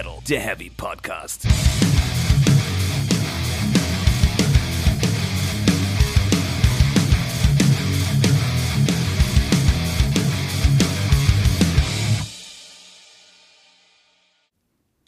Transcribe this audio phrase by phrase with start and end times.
[0.00, 1.46] Metal, der Heavy Podcast.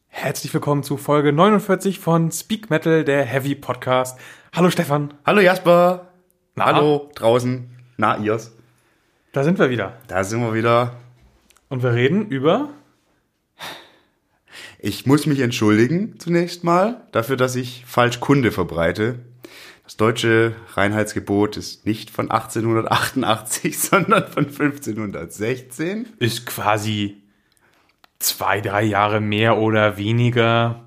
[0.08, 4.20] Herzlich willkommen zu Folge 49 von Speak Metal, der Heavy Podcast.
[4.54, 5.14] Hallo Stefan.
[5.24, 6.08] Hallo Jasper.
[6.54, 6.66] Na?
[6.66, 7.70] Hallo draußen.
[7.96, 8.54] Na, ihr's.
[9.32, 9.96] Da sind wir wieder.
[10.08, 10.96] Da sind wir wieder.
[11.70, 12.68] Und wir reden über.
[14.84, 19.20] Ich muss mich entschuldigen zunächst mal dafür, dass ich falsch Kunde verbreite.
[19.84, 26.08] Das deutsche Reinheitsgebot ist nicht von 1888, sondern von 1516.
[26.18, 27.22] Ist quasi
[28.18, 30.84] zwei, drei Jahre mehr oder weniger.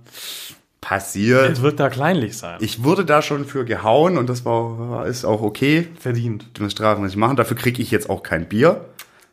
[0.82, 1.49] Passiert.
[1.49, 2.57] Es wird da kleinlich sein.
[2.59, 5.88] Ich wurde da schon für gehauen und das war, ist auch okay.
[5.99, 6.59] Verdient.
[6.59, 7.38] Die Strafen muss ich machen.
[7.38, 8.85] Dafür kriege ich jetzt auch kein Bier.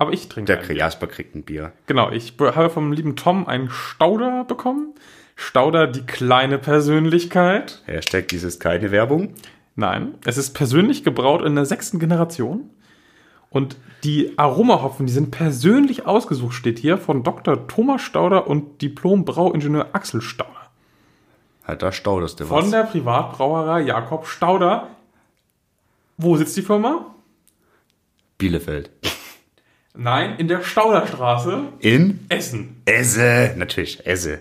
[0.02, 0.56] Aber ich trinke.
[0.56, 0.76] Der.
[0.76, 1.72] Jasper kriegt ein Bier.
[1.86, 4.94] Genau, ich be- habe vom lieben Tom einen Stauder bekommen.
[5.36, 7.82] Stauder, die kleine Persönlichkeit.
[7.86, 9.34] Hashtag dies ist keine Werbung.
[9.76, 12.68] Nein, es ist persönlich gebraut in der sechsten Generation.
[13.48, 17.68] Und die Aromahopfen, die sind persönlich ausgesucht, steht hier, von Dr.
[17.68, 20.48] Thomas Stauder und Diplom-Brauingenieur Axel Stauder.
[21.64, 22.70] Halt, da stauderst du Von was.
[22.72, 24.88] der Privatbrauerei Jakob Stauder.
[26.16, 27.06] Wo sitzt die Firma?
[28.38, 28.90] Bielefeld.
[29.94, 32.80] Nein, in der Stauderstraße, In Essen.
[32.86, 33.54] Esse.
[33.56, 34.40] Natürlich, Esse.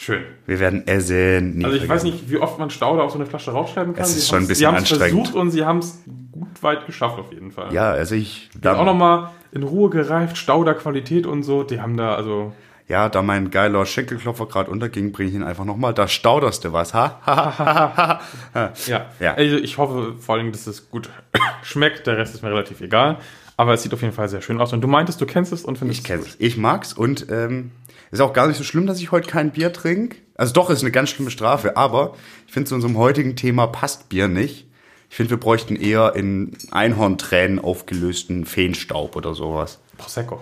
[0.00, 0.22] Schön.
[0.46, 1.64] Wir werden essen.
[1.64, 2.10] Also ich weiß vergessen.
[2.22, 4.04] nicht, wie oft man Stauder auf so eine Flasche rausschreiben kann.
[4.04, 5.26] Es ist Sie schon ein bisschen Sie haben es anstrengend.
[5.26, 7.74] versucht und sie haben es gut weit geschafft auf jeden Fall.
[7.74, 8.48] Ja, also ich.
[8.60, 11.64] Da, auch nochmal in Ruhe gereift, Stauder Qualität und so.
[11.64, 12.52] Die haben da also
[12.86, 15.92] ja, da mein geiler Schenkelklopfer gerade unterging, bringe ich ihn einfach nochmal.
[15.94, 17.20] Da stauderst du was, ha?
[17.26, 18.20] ha, ha, ha,
[18.54, 18.72] ha.
[18.86, 19.34] Ja, Ja.
[19.34, 21.10] Also ich hoffe vor allem, dass es gut
[21.64, 22.06] schmeckt.
[22.06, 23.16] Der Rest ist mir relativ egal.
[23.58, 24.72] Aber es sieht auf jeden Fall sehr schön aus.
[24.72, 26.36] Und du meintest, du kennst es und findest Ich kenn's.
[26.38, 27.72] Ich mag's und ähm,
[28.12, 30.16] ist auch gar nicht so schlimm, dass ich heute kein Bier trinke.
[30.36, 32.14] Also doch, ist eine ganz schlimme Strafe, aber
[32.46, 34.66] ich finde zu unserem heutigen Thema passt Bier nicht.
[35.10, 39.80] Ich finde, wir bräuchten eher in Einhorntränen aufgelösten Feenstaub oder sowas.
[39.96, 40.40] Prosecco.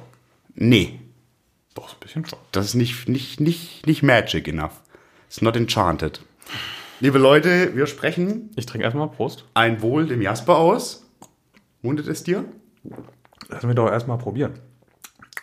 [0.55, 1.01] Nee,
[1.75, 2.39] Doch, ein bisschen schon.
[2.53, 4.83] das ist nicht, nicht, nicht, nicht magic enough.
[5.29, 6.21] It's not enchanted.
[7.01, 9.45] Liebe Leute, wir sprechen Ich trinke erstmal Prost.
[9.55, 11.07] ein Wohl dem Jasper aus.
[11.81, 12.45] Mundet es dir?
[13.49, 14.55] Lass mich doch erstmal probieren.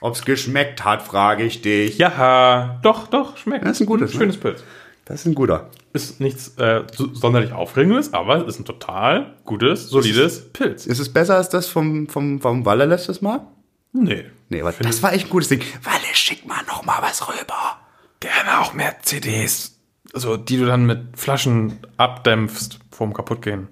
[0.02, 1.98] Ob's geschmeckt hat, frage ich dich.
[1.98, 3.64] Ja, doch, doch, schmeckt.
[3.66, 4.20] Das ist ein gutes, ne?
[4.20, 4.64] Schönes Pilz.
[5.06, 5.70] Das ist ein guter.
[5.94, 10.86] Ist nichts äh, so- sonderlich Aufregendes, aber es ist ein total gutes, solides Pilz.
[10.86, 13.46] Ist es besser als das vom, vom, vom Walle letztes Mal?
[13.94, 14.26] Nee.
[14.50, 15.62] Nee, aber das war echt ein gutes Ding.
[15.84, 17.78] Walle, schick mal noch mal was rüber.
[18.20, 19.78] Gerne auch mehr CDs.
[20.14, 23.68] Also, die du dann mit Flaschen abdämpfst vorm Kaputtgehen.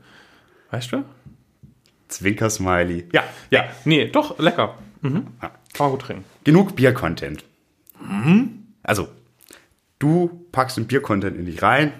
[0.72, 1.04] Weißt du?
[2.12, 3.08] Zwinker-Smiley.
[3.14, 4.76] Ja, Ja, nee, doch, lecker.
[5.02, 5.28] Mhm.
[5.42, 5.50] Ja.
[5.74, 6.26] Kann man gut trinken.
[6.44, 7.44] genug Bier-Content.
[8.84, 9.08] Also,
[10.00, 11.94] du packst den Bier-Content in dich rein.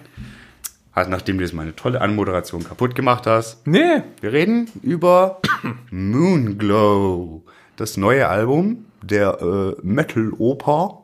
[0.94, 3.66] Halt, nachdem du jetzt meine tolle Anmoderation kaputt gemacht hast.
[3.66, 5.40] Nee, Wir reden über
[5.90, 7.42] Moonglow.
[7.76, 11.02] Das neue Album der äh, Metal-Oper,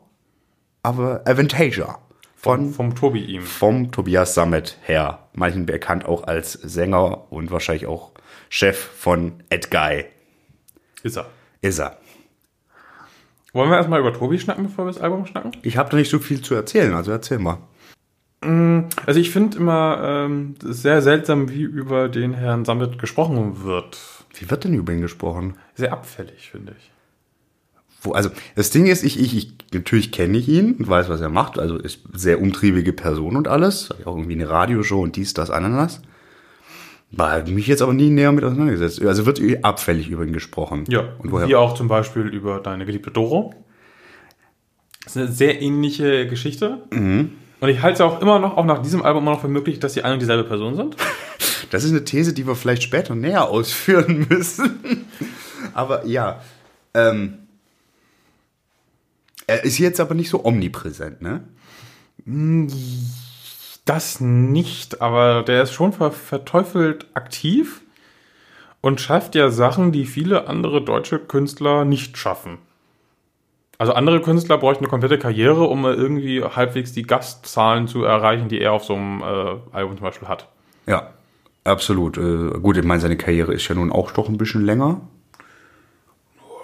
[0.83, 1.97] aber Avantasia.
[2.41, 3.41] Von, vom Tobi ihm.
[3.41, 5.27] vom Tobias Sammet her.
[5.33, 8.11] Manchen bekannt auch als Sänger und wahrscheinlich auch
[8.47, 10.05] Chef von Ed Guy.
[11.03, 11.25] Ist er.
[11.61, 11.97] Ist er.
[13.51, 15.51] Wollen wir erstmal über Tobi schnacken, bevor wir das Album schnacken?
[15.63, 17.57] Ich habe da nicht so viel zu erzählen, also erzähl mal.
[18.41, 23.99] Also ich finde immer ähm, sehr seltsam, wie über den Herrn Sammet gesprochen wird.
[24.33, 25.57] Wie wird denn über ihn gesprochen?
[25.75, 26.91] Sehr abfällig, finde ich.
[28.01, 31.21] Wo, also das Ding ist, ich, ich, ich natürlich kenne ich ihn und weiß, was
[31.21, 31.59] er macht.
[31.59, 33.89] Also ist sehr umtriebige Person und alles.
[34.05, 36.01] Auch irgendwie eine Radioshow und dies, das, Ananas.
[37.11, 39.01] War mich jetzt aber nie näher mit auseinandergesetzt.
[39.03, 40.85] Also wird abfällig über ihn gesprochen.
[40.87, 41.47] Ja, Und woher?
[41.47, 43.53] wie auch zum Beispiel über deine geliebte Doro.
[45.03, 46.83] Das ist eine sehr ähnliche Geschichte.
[46.91, 47.31] Mhm.
[47.59, 49.79] Und ich halte es auch immer noch, auch nach diesem Album immer noch für möglich,
[49.79, 50.95] dass sie eine und dieselbe Person sind.
[51.71, 55.05] Das ist eine These, die wir vielleicht später näher ausführen müssen.
[55.75, 56.41] aber ja.
[56.95, 57.37] Ähm,
[59.49, 61.43] er ist jetzt aber nicht so omnipräsent, ne?
[63.85, 67.81] Das nicht, aber der ist schon ver verteufelt aktiv
[68.81, 72.59] und schafft ja Sachen, die viele andere deutsche Künstler nicht schaffen.
[73.79, 78.59] Also andere Künstler bräuchten eine komplette Karriere, um irgendwie halbwegs die Gastzahlen zu erreichen, die
[78.59, 80.49] er auf so einem äh, Album zum Beispiel hat.
[80.85, 81.13] Ja,
[81.63, 82.17] absolut.
[82.17, 85.01] Äh, gut, ich meine, seine Karriere ist ja nun auch doch ein bisschen länger.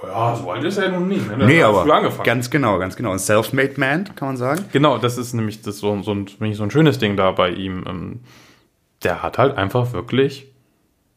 [0.07, 1.27] Ja, so alt ist er nun nicht.
[1.37, 1.45] Ne?
[1.45, 3.11] Nee, Der aber ganz genau, ganz genau.
[3.11, 4.65] Ein Self-made Man, kann man sagen.
[4.71, 7.83] Genau, das ist nämlich das so, so, ein, so ein schönes Ding da bei ihm.
[7.87, 8.19] Ähm,
[9.03, 10.47] Der hat halt einfach wirklich,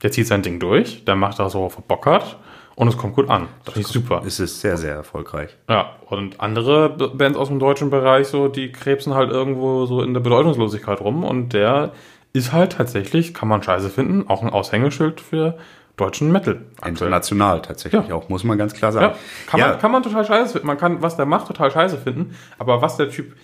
[0.03, 2.39] der zieht sein Ding durch, der macht das, worauf er Bock hat
[2.75, 3.49] Und es kommt gut an.
[3.65, 4.23] Das finde ich super.
[4.25, 5.57] Es ist sehr, sehr erfolgreich.
[5.69, 10.15] Ja, und andere Bands aus dem deutschen Bereich, so, die krebsen halt irgendwo so in
[10.15, 11.25] der Bedeutungslosigkeit rum.
[11.25, 11.93] Und der
[12.33, 15.59] ist halt tatsächlich, kann man scheiße finden, auch ein Aushängeschild für
[15.99, 16.63] deutschen Metal.
[16.77, 16.91] aktuell.
[16.93, 18.15] International tatsächlich Ja.
[18.15, 19.07] auch, muss man ganz klar sagen.
[19.13, 20.67] Ja, kann, Man, kann man total scheiße finden.
[20.67, 22.35] Man kann, was der macht, total scheiße finden.
[22.59, 23.37] Aber was der Typ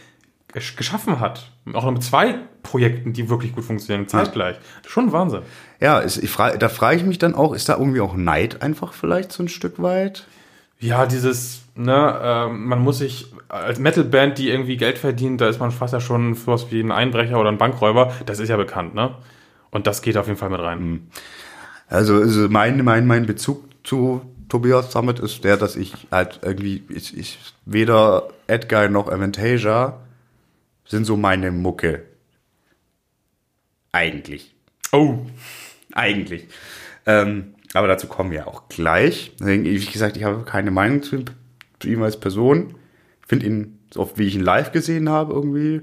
[0.55, 4.57] gesch- geschaffen hat, auch noch mit zwei Projekten, die wirklich gut funktionieren, zeitgleich,
[4.87, 5.43] schon Wahnsinn.
[5.81, 8.63] Ja, ist, ich frage, da frage ich mich dann auch, ist da irgendwie auch Neid
[8.63, 10.27] einfach vielleicht so ein Stück weit?
[10.81, 15.61] Ja, dieses, ne, ähm, man muss sich als Metalband, die irgendwie Geld verdient, da ist
[15.61, 18.13] man fast ja schon sowas wie ein Einbrecher oder ein Bankräuber.
[18.27, 19.15] Das ist ja bekannt, ne?
[19.71, 21.09] Und das geht auf jeden Fall mit rein.
[21.89, 26.83] Also, also mein, mein, mein Bezug zu Tobias Summit ist der, dass ich halt irgendwie,
[26.89, 30.01] ich, ich weder Edguy noch Avantasia
[30.87, 32.03] sind so meine Mucke.
[33.93, 34.55] Eigentlich.
[34.93, 35.19] Oh.
[35.93, 36.49] Eigentlich.
[37.07, 39.33] Ähm, aber dazu kommen wir auch gleich.
[39.39, 41.25] Deswegen, Wie gesagt, ich habe keine Meinung zu ihm,
[41.81, 42.75] zu ihm als Person.
[43.23, 45.83] Ich finde ihn, so oft wie ich ihn live gesehen habe, irgendwie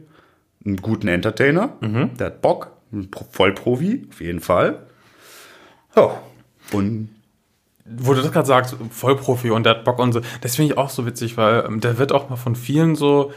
[0.65, 1.77] einen guten Entertainer.
[2.19, 2.71] Der hat Bock.
[2.93, 4.85] Ein Pro- Vollprofi, auf jeden Fall.
[5.95, 6.11] Ja.
[6.71, 7.09] Und
[7.85, 10.77] Wo du das gerade sagst, Vollprofi und der hat Bock und so, das finde ich
[10.77, 13.31] auch so witzig, weil ähm, der wird auch mal von vielen so,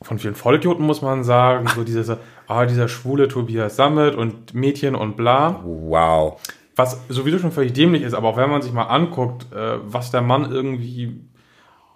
[0.00, 2.10] von vielen Vollidioten muss man sagen, so dieses,
[2.46, 5.60] ah, dieser schwule Tobias Sammet und Mädchen und bla.
[5.64, 6.40] wow.
[6.76, 10.10] was sowieso schon völlig dämlich ist, aber auch wenn man sich mal anguckt, äh, was
[10.10, 11.20] der Mann irgendwie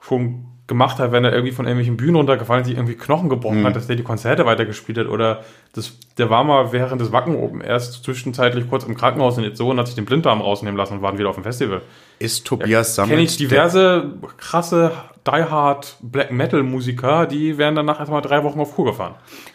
[0.01, 3.65] schon gemacht hat, wenn er irgendwie von irgendwelchen Bühnen runtergefallen ist, sich irgendwie Knochen gebrochen
[3.65, 7.37] hat, dass der die Konzerte weitergespielt hat oder das, der war mal während des Wacken
[7.37, 10.95] oben erst zwischenzeitlich kurz im Krankenhaus in Itzehoe und hat sich den Blinddarm rausnehmen lassen
[10.95, 11.83] und waren wieder auf dem Festival.
[12.19, 14.91] Ist Tobias Summit Kenne ich diverse krasse
[15.25, 19.15] Die Hard Black Metal Musiker, die wären danach erstmal drei Wochen auf Kur gefahren.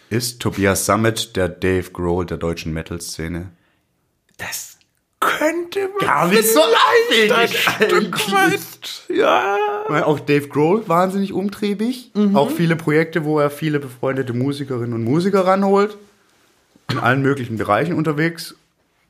[0.10, 3.50] der, ist Tobias Summit der Dave Grohl der deutschen Metal-Szene?
[4.38, 4.78] Das
[5.42, 9.58] könnte man Gar nicht so abwegig weit, ja.
[9.88, 12.12] Weil Auch Dave Grohl wahnsinnig umtriebig.
[12.34, 15.98] Auch viele Projekte, wo er viele befreundete Musikerinnen und Musiker ranholt.
[16.92, 18.56] In allen möglichen Bereichen unterwegs.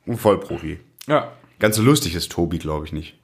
[0.05, 0.79] Und Vollprofi.
[1.07, 3.15] Ja, Ganz so lustig ist Tobi, glaube ich, nicht.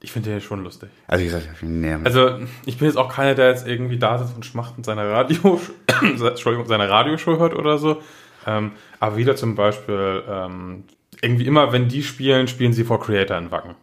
[0.00, 0.88] ich finde den schon lustig.
[1.06, 4.34] Also, wie gesagt, nee, Also, ich bin jetzt auch keiner, der jetzt irgendwie da sitzt
[4.34, 5.60] und schmachtend seine Radio,
[6.02, 8.00] Entschuldigung, seine Radioshow hört oder so.
[8.46, 10.84] Ähm, aber wieder zum Beispiel, ähm,
[11.22, 13.74] irgendwie immer, wenn die spielen, spielen sie vor Creator in Wacken.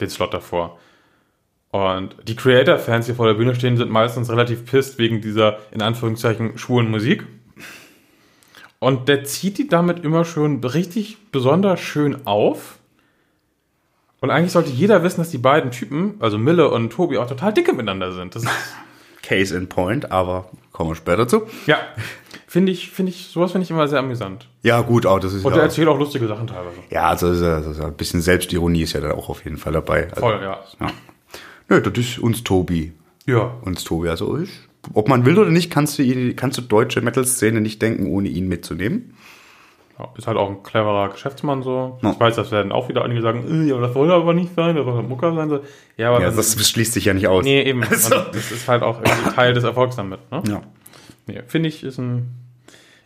[0.00, 0.78] Den Slot davor.
[1.70, 5.82] Und die Creator-Fans, die vor der Bühne stehen, sind meistens relativ pisst wegen dieser, in
[5.82, 7.26] Anführungszeichen, schwulen Musik.
[8.78, 12.78] Und der zieht die damit immer schon richtig besonders schön auf.
[14.20, 17.52] Und eigentlich sollte jeder wissen, dass die beiden Typen, also Mille und Tobi, auch total
[17.52, 18.34] dicke miteinander sind.
[18.34, 18.50] Das ist,
[19.22, 21.46] Case in point, aber kommen wir später zu.
[21.66, 21.78] ja,
[22.48, 24.48] finde ich, finde ich, sowas finde ich immer sehr amüsant.
[24.62, 25.62] Ja, gut, auch das ist Und ja.
[25.62, 26.78] erzählt auch lustige Sachen teilweise.
[26.90, 29.74] Ja, also, das das ja ein bisschen Selbstironie ist ja da auch auf jeden Fall
[29.74, 30.08] dabei.
[30.08, 30.58] Also, Voll, ja.
[30.80, 30.86] Ja.
[31.68, 32.92] Nö, das ist uns Tobi.
[33.26, 33.52] Ja.
[33.62, 34.08] Uns Tobi.
[34.08, 34.50] Also, ich,
[34.94, 38.28] ob man will oder nicht, kannst du, ihn, kannst du deutsche Metal-Szene nicht denken, ohne
[38.28, 39.14] ihn mitzunehmen.
[39.98, 40.08] ja.
[40.16, 41.98] Ist halt auch ein cleverer Geschäftsmann so.
[42.02, 42.12] Ja.
[42.12, 44.54] Ich weiß, das werden auch wieder einige sagen, äh, ja, aber das soll aber nicht
[44.56, 45.50] sein, das soll ein Mucker sein.
[45.50, 45.60] So.
[45.98, 47.44] Ja, aber Ja, dann, das schließt sich ja nicht aus.
[47.44, 47.82] nee, eben.
[47.90, 48.14] Also.
[48.32, 50.20] Das ist halt auch irgendwie Teil des Erfolgs damit.
[50.32, 50.42] Ne?
[50.48, 50.62] Ja.
[51.28, 52.34] Nee, finde ich, ist ein.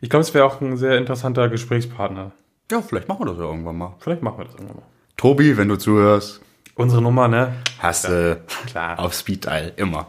[0.00, 2.32] Ich glaube, es wäre auch ein sehr interessanter Gesprächspartner.
[2.70, 3.94] ja, vielleicht machen wir das ja irgendwann mal.
[4.00, 4.86] Vielleicht machen wir das irgendwann mal.
[5.16, 6.40] Tobi, wenn du zuhörst,
[6.74, 7.54] Unsere Nummer, ne?
[7.78, 8.98] hast du Klar.
[8.98, 10.08] auf Speed Dial immer.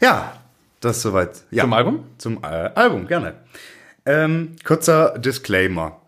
[0.00, 0.38] Ja,
[0.80, 1.42] das ist soweit.
[1.50, 1.64] Ja.
[1.64, 2.04] Zum Album?
[2.18, 3.34] Zum äh, Album, gerne.
[4.06, 6.00] Ähm, kurzer Disclaimer.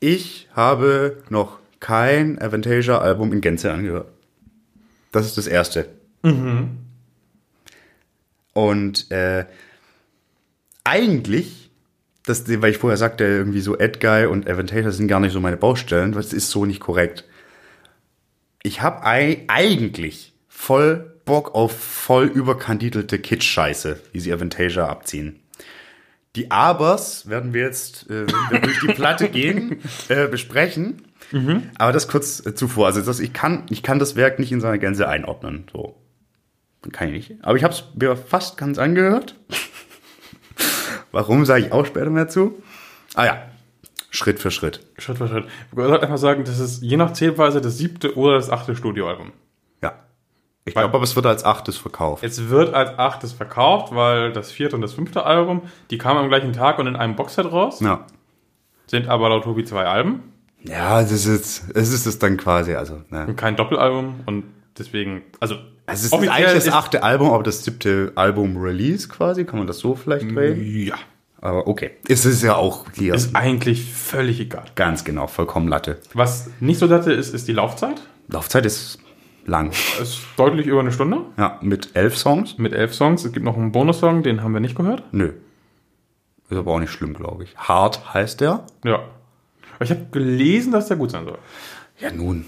[0.00, 4.08] Ich habe noch kein Avantasia-Album in Gänze angehört.
[5.12, 5.88] Das ist das erste.
[8.52, 9.44] Und äh,
[10.88, 11.70] eigentlich,
[12.24, 15.56] das, weil ich vorher sagte, irgendwie so Edguy und Avantasia sind gar nicht so meine
[15.56, 17.24] Baustellen, das ist so nicht korrekt.
[18.62, 25.40] Ich habe eigentlich voll Bock auf voll überkandidelte Kitsch-Scheiße, wie sie Avantasia abziehen.
[26.36, 31.02] Die Abers werden wir jetzt, äh, wenn wir durch die Platte gehen, äh, besprechen.
[31.76, 32.86] Aber das kurz äh, zuvor.
[32.86, 35.66] Also das, ich, kann, ich kann das Werk nicht in seiner Gänze einordnen.
[35.72, 35.96] So.
[36.92, 37.44] Kann ich nicht.
[37.44, 39.34] Aber ich habe es mir fast ganz angehört.
[41.12, 42.62] Warum, sage ich auch später mehr zu.
[43.14, 43.42] Ah ja,
[44.10, 44.80] Schritt für Schritt.
[44.98, 45.44] Schritt für Schritt.
[45.70, 49.32] Ich sollte einfach sagen, das ist je nach Zählweise das siebte oder das achte Studioalbum.
[49.82, 49.94] Ja.
[50.64, 52.22] Ich glaube aber, es wird als achtes verkauft.
[52.24, 56.28] Es wird als achtes verkauft, weil das vierte und das fünfte Album, die kamen am
[56.28, 58.06] gleichen Tag und in einem Boxset raus, Ja.
[58.86, 60.22] sind aber laut Tobi zwei Alben
[60.62, 63.26] Ja, das ist es ist es dann quasi, also, ne.
[63.26, 64.44] und kein Doppelalbum und
[64.78, 65.56] deswegen, also
[65.90, 69.94] Es ist eigentlich das achte Album, aber das siebte Album-Release quasi, kann man das so
[69.94, 70.60] vielleicht drehen?
[70.84, 70.96] Ja.
[71.40, 71.92] Aber okay.
[72.08, 74.64] Es ist ja auch hier Ist eigentlich völlig egal.
[74.74, 75.98] ganz genau, vollkommen Latte.
[76.14, 78.00] Was nicht so Latte ist, ist die Laufzeit.
[78.28, 78.98] Laufzeit ist
[79.46, 79.70] lang.
[80.02, 82.58] Ist deutlich über eine Stunde Ja, mit elf Songs?
[82.58, 83.24] mit elf Songs.
[83.24, 85.04] Es gibt noch einen Bonussong, den haben wir nicht gehört.
[85.12, 85.32] Nö.
[86.50, 87.56] Ist aber auch nicht schlimm, glaube ich.
[87.56, 88.64] Hard heißt der.
[88.84, 89.00] Ja.
[89.80, 91.38] Ich habe gelesen, dass der gut sein soll.
[92.00, 92.46] Ja, nun.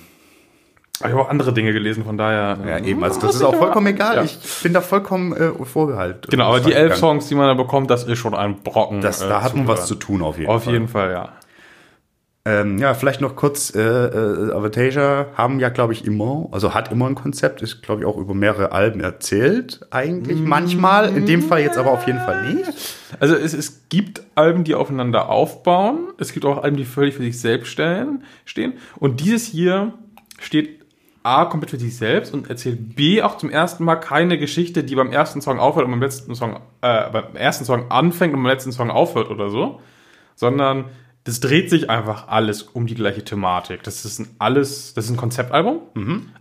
[1.01, 2.59] Aber ich habe auch andere Dinge gelesen, von daher.
[2.65, 3.03] Ja, äh, eben.
[3.03, 4.17] Also das muss ist auch vollkommen egal.
[4.17, 4.25] Ja.
[4.25, 6.29] Ich bin da vollkommen äh, vorbehalten.
[6.31, 9.01] Genau, aber die elf Songs, die man da bekommt, das ist schon ein Brocken.
[9.01, 10.73] Das, äh, da hat man was zu tun auf jeden Auf Fall.
[10.75, 11.33] jeden Fall, ja.
[12.47, 16.91] Ähm, ja, vielleicht noch kurz, äh, äh, Avatasia haben ja, glaube ich, immer, also hat
[16.91, 21.43] immer ein Konzept, ist, glaube ich, auch über mehrere Alben erzählt, eigentlich manchmal, in dem
[21.43, 22.73] Fall jetzt aber auf jeden Fall nicht.
[23.21, 26.09] Also es, es gibt Alben, die aufeinander aufbauen.
[26.17, 28.73] Es gibt auch Alben, die völlig für sich selbst stellen, stehen.
[28.99, 29.93] Und dieses hier
[30.39, 30.80] steht
[31.23, 34.95] A, komplett für sich selbst und erzählt B auch zum ersten Mal keine Geschichte, die
[34.95, 38.51] beim ersten Song aufhört und beim letzten Song, äh, beim ersten Song anfängt und beim
[38.51, 39.81] letzten Song aufhört oder so.
[40.35, 40.87] Sondern
[41.25, 43.83] das dreht sich einfach alles um die gleiche Thematik.
[43.83, 45.83] Das ist ein alles, das ist ein Konzeptalbum,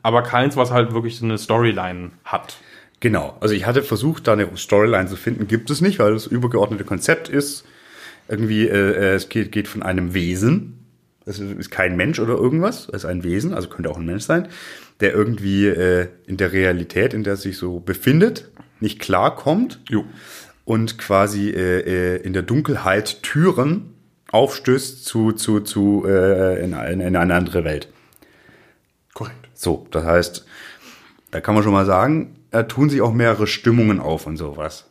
[0.03, 2.57] aber keins, was halt wirklich so eine Storyline hat.
[3.01, 6.27] Genau, also ich hatte versucht, da eine Storyline zu finden, gibt es nicht, weil das
[6.27, 7.65] übergeordnete Konzept ist,
[8.27, 10.78] irgendwie, äh, äh, es geht, geht von einem Wesen,
[11.29, 14.23] es ist kein Mensch oder irgendwas, es ist ein Wesen, also könnte auch ein Mensch
[14.23, 14.47] sein,
[14.99, 20.05] der irgendwie äh, in der Realität, in der er sich so befindet, nicht klarkommt Jo.
[20.65, 23.93] und quasi äh, äh, in der Dunkelheit Türen
[24.31, 27.89] aufstößt zu, zu, zu äh, in, in, in eine andere Welt.
[29.13, 29.49] Korrekt.
[29.53, 30.45] So, das heißt,
[31.31, 34.88] da kann man schon mal sagen, da tun sich auch mehrere Stimmungen auf und sowas.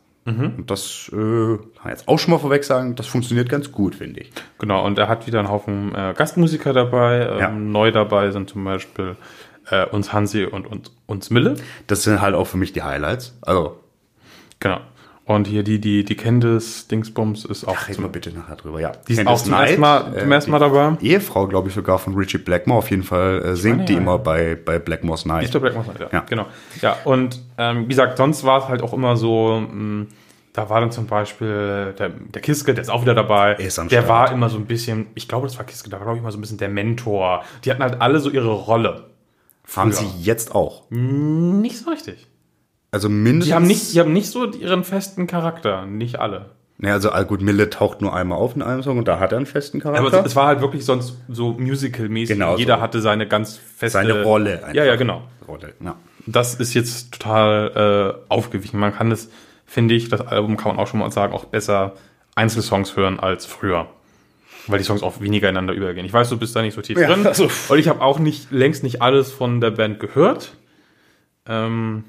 [0.57, 3.95] Und das äh, kann ich jetzt auch schon mal vorweg sagen, das funktioniert ganz gut,
[3.95, 4.31] finde ich.
[4.59, 7.27] Genau, und er hat wieder einen Haufen äh, Gastmusiker dabei.
[7.27, 7.49] Ähm, Ja.
[7.51, 9.15] Neu dabei sind zum Beispiel
[9.69, 11.55] äh, uns Hansi und uns, uns Mille.
[11.87, 13.37] Das sind halt auch für mich die Highlights.
[13.41, 13.79] Also,
[14.59, 14.81] Genau.
[15.29, 18.79] Und hier die, die, die Candice Dingsbums ist auch reden zum, wir bitte nachher drüber.
[18.79, 20.97] Ja, die ist Candice auch zum Knight, ersten Mal, äh, zum ersten Mal die dabei.
[21.01, 22.79] Ehefrau, glaube ich, sogar von Richie Blackmore.
[22.79, 25.43] Auf jeden Fall äh, singt meine, die ja, immer bei, bei Blackmore's Night.
[25.43, 26.07] Ist der Black Mamba, ja.
[26.11, 26.25] Ja.
[26.27, 26.47] Genau.
[26.81, 30.07] Ja, und ähm, wie gesagt, sonst war es halt auch immer so, mh,
[30.53, 33.51] da war dann zum Beispiel der, der Kiske, der ist auch wieder dabei.
[33.51, 34.09] Er ist am der Start.
[34.09, 36.31] war immer so ein bisschen, ich glaube, das war Kiske, der war, glaube ich, immer
[36.31, 37.43] so ein bisschen der Mentor.
[37.63, 39.11] Die hatten halt alle so ihre Rolle.
[39.75, 40.89] Haben sie jetzt auch.
[40.89, 42.28] Nicht so richtig.
[42.91, 43.45] Also mindestens.
[43.49, 46.51] Die haben nicht, die haben nicht so ihren festen Charakter, nicht alle.
[46.81, 49.37] Ja, also gut, Mille taucht nur einmal auf in einem Song und da hat er
[49.37, 50.07] einen festen Charakter.
[50.07, 52.35] Aber es, es war halt wirklich sonst so musical-mäßig.
[52.35, 52.81] Genau Jeder so.
[52.81, 54.73] hatte seine ganz feste Seine Rolle einfach.
[54.73, 55.23] Ja, ja, genau.
[55.47, 55.95] Rolle, ja.
[56.25, 58.79] Das ist jetzt total äh, aufgewichen.
[58.79, 59.29] Man kann es,
[59.65, 61.95] finde ich, das Album kann man auch schon mal sagen, auch besser
[62.35, 63.87] Einzelsongs hören als früher.
[64.67, 66.05] Weil die Songs auch weniger ineinander übergehen.
[66.05, 67.27] Ich weiß, du bist da nicht so tief Ja, drin.
[67.27, 70.53] also- Und ich habe auch nicht längst nicht alles von der Band gehört.
[71.45, 72.05] Ähm,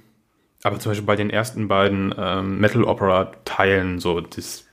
[0.62, 4.64] aber zum Beispiel bei den ersten beiden ähm, Metal Opera Teilen, so das,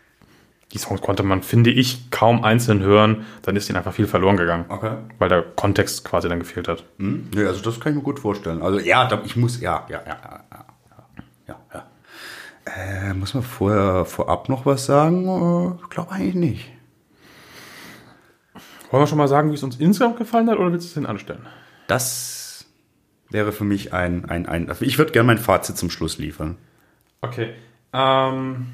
[0.74, 3.25] die Songs konnte man, finde ich, kaum einzeln hören.
[3.44, 4.65] Dann ist ihnen einfach viel verloren gegangen.
[4.67, 4.98] Okay.
[5.17, 6.84] Weil der Kontext quasi dann gefehlt hat.
[6.98, 7.29] Hm?
[7.34, 8.62] Nee, also das kann ich mir gut vorstellen.
[8.62, 10.17] Also ja, ich muss, ja, ja, ja,
[10.51, 10.65] ja,
[11.48, 11.86] ja, ja.
[12.65, 15.25] Äh, muss man vorher vorab noch was sagen?
[15.25, 16.72] Äh, Ich glaube eigentlich nicht.
[18.91, 20.94] Wollen wir schon mal sagen, wie es uns insgesamt gefallen hat oder willst du es
[20.96, 21.46] denn anstellen?
[21.88, 22.37] Das
[23.29, 26.57] wäre für mich ein, ein, ein ich würde gerne mein Fazit zum Schluss liefern.
[27.22, 27.53] Okay.
[27.93, 28.67] Ähm,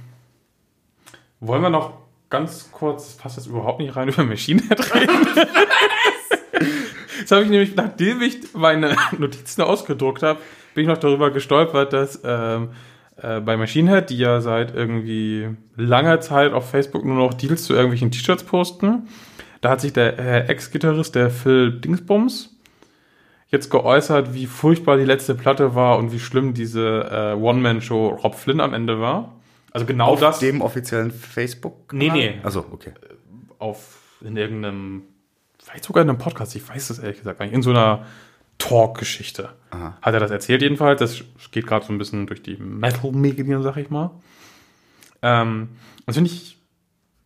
[1.40, 1.94] wollen wir noch
[2.30, 5.28] ganz kurz, das passt jetzt überhaupt nicht rein, über Machine Head reden?
[7.22, 10.40] das habe ich nämlich, nachdem ich meine Notizen ausgedruckt habe,
[10.74, 12.70] bin ich noch darüber gestolpert, dass ähm,
[13.18, 17.66] äh, bei Machine Head, die ja seit irgendwie langer Zeit auf Facebook nur noch Deals
[17.66, 19.08] zu irgendwelchen T-Shirts posten,
[19.62, 22.53] da hat sich der äh, Ex-Gitarrist, der Phil Dingsbums,
[23.54, 28.36] jetzt geäußert, wie furchtbar die letzte Platte war und wie schlimm diese äh, One-Man-Show Rob
[28.36, 29.36] Flynn am Ende war.
[29.72, 31.94] Also genau Auf das dem offiziellen Facebook?
[31.94, 32.40] Nee, nee.
[32.44, 32.92] Also okay.
[33.60, 35.04] auf in irgendeinem,
[35.64, 38.06] vielleicht sogar in einem Podcast, ich weiß das ehrlich gesagt gar nicht, in so einer
[38.58, 39.50] Talk-Geschichte.
[39.72, 41.00] Hat er das erzählt jedenfalls.
[41.00, 44.12] Das geht gerade so ein bisschen durch die Metal-Medien, sag ich mal.
[45.22, 45.70] Ähm,
[46.06, 46.58] das finde ich,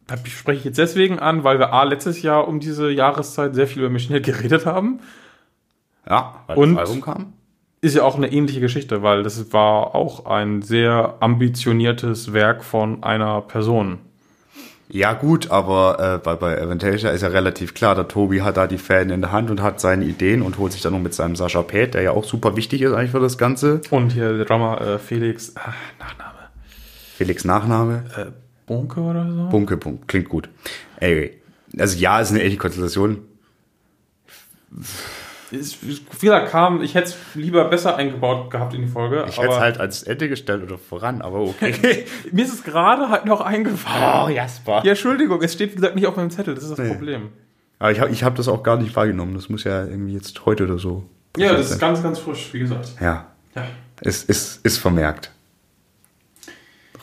[0.07, 3.67] das spreche ich jetzt deswegen an, weil wir A, letztes Jahr um diese Jahreszeit sehr
[3.67, 4.99] viel über Head geredet haben.
[6.09, 7.33] Ja, weil Und- das Album kam.
[7.79, 13.03] Ist ja auch eine ähnliche Geschichte, weil das war auch ein sehr ambitioniertes Werk von
[13.03, 13.99] einer Person.
[14.89, 18.65] Ja gut, aber äh, bei, bei Avantasia ist ja relativ klar, der Tobi hat da
[18.65, 21.13] die Fäden in der Hand und hat seine Ideen und holt sich dann noch mit
[21.13, 23.81] seinem Sascha Pät, der ja auch super wichtig ist eigentlich für das Ganze.
[23.91, 26.33] Und hier der Drummer äh, Felix, ah, Nachname,
[27.15, 28.05] Felix Nachname.
[28.17, 28.25] äh,
[28.65, 29.49] Bunke oder so?
[29.49, 30.07] Bunke, Punkt.
[30.07, 30.49] Klingt gut.
[30.99, 31.39] Ey,
[31.77, 33.19] also ja, ist eine echte Konstellation.
[35.51, 35.77] Es-
[36.17, 39.25] Fehler kam, ich hätte es lieber besser eingebaut gehabt in die Folge.
[39.29, 42.05] Ich hätte es halt als Ende gestellt oder voran, aber okay.
[42.31, 44.25] mir ist es gerade halt noch eingefallen.
[44.25, 44.81] Oh, Jasper.
[44.83, 46.89] Ja, Entschuldigung, es steht wie gesagt nicht auf meinem Zettel, das ist das Nee.
[46.89, 47.29] Problem.
[47.79, 49.35] Aber ich habe ich hab das auch gar nicht wahrgenommen.
[49.35, 51.05] Das muss ja irgendwie jetzt heute oder so.
[51.37, 51.79] Ja, das ist sein.
[51.79, 52.95] ganz, ganz frisch, wie gesagt.
[52.99, 53.63] Ja, Ja.
[54.01, 55.31] es ist, ist vermerkt.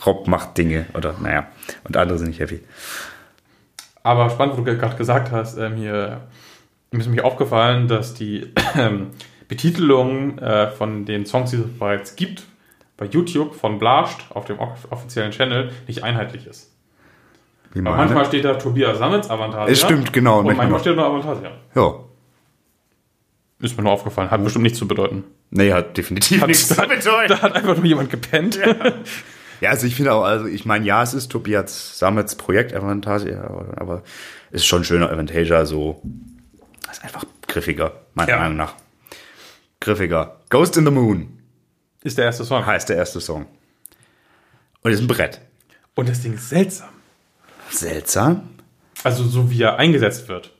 [0.05, 1.47] Rob macht Dinge oder naja,
[1.85, 2.61] und andere sind nicht happy.
[4.03, 6.23] Aber spannend, wo du gerade gesagt hast, ähm, hier
[6.95, 8.53] mir ist mich aufgefallen, dass die
[9.49, 12.45] Betitelung äh, von den Songs, die es bereits gibt,
[12.97, 16.71] bei YouTube von Blascht auf dem off- offiziellen Channel nicht einheitlich ist.
[17.75, 19.73] Manchmal steht da Tobias Sammels Avantasia.
[19.73, 20.39] Es stimmt, genau.
[20.41, 21.51] Und Manchmal steht da nur Avantasia.
[21.75, 21.95] Ja.
[23.59, 24.31] Ist mir nur aufgefallen.
[24.31, 25.25] Hat bestimmt nichts zu bedeuten.
[25.51, 27.29] Nee, hat definitiv Hat, nichts zu bedeuten.
[27.29, 28.59] da hat einfach nur jemand gepennt.
[29.61, 33.43] Ja, also ich finde auch, also ich meine, ja, es ist Tobias Samets Projekt Avantasia,
[33.77, 34.03] aber,
[34.51, 36.03] es ist schon schöner Avantasia, so,
[36.99, 38.39] ist einfach griffiger, meiner Ja.
[38.39, 38.75] Meinung nach.
[39.81, 40.41] Griffiger.
[40.51, 41.39] Ghost in the Moon
[42.03, 42.65] Ist der erste Song.
[42.65, 43.47] heißt der erste Song.
[44.83, 45.41] Und ist ein Brett.
[45.95, 46.89] Und das Ding ist seltsam.
[47.71, 48.51] Seltsam.
[49.03, 50.53] Also so wie er eingesetzt wird.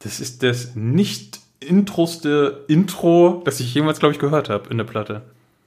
[0.00, 4.84] Das ist das nicht introste Intro, das ich jemals, glaube ich, gehört habe in der
[4.84, 5.22] Platte.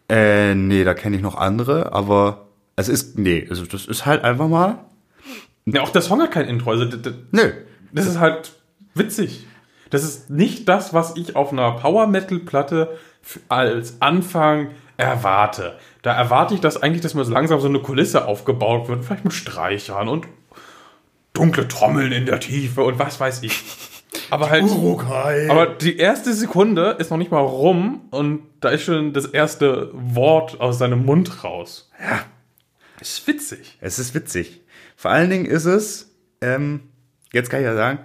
[0.09, 4.23] Äh, nee, da kenne ich noch andere, aber es ist, nee, also das ist halt
[4.23, 4.85] einfach mal,
[5.65, 6.71] Ja, auch der Song hat kein Intro.
[6.71, 7.51] Also d- d- nö.
[7.91, 8.51] das ist halt
[8.93, 9.45] witzig.
[9.89, 15.77] Das ist nicht das, was ich auf einer Power-Metal-Platte f- als Anfang erwarte.
[16.01, 19.23] Da erwarte ich, dass eigentlich, dass mir so langsam so eine Kulisse aufgebaut wird, vielleicht
[19.23, 20.27] mit Streichern und
[21.33, 23.63] dunkle Trommeln in der Tiefe und was weiß ich.
[24.29, 24.63] Aber halt.
[24.63, 25.49] Urukai.
[25.49, 29.91] Aber die erste Sekunde ist noch nicht mal rum und da ist schon das erste
[29.93, 31.91] Wort aus seinem Mund raus.
[32.01, 32.21] Ja.
[32.99, 33.77] Ist witzig.
[33.79, 34.61] Es ist witzig.
[34.95, 36.89] Vor allen Dingen ist es, ähm,
[37.31, 37.99] jetzt kann ich ja sagen,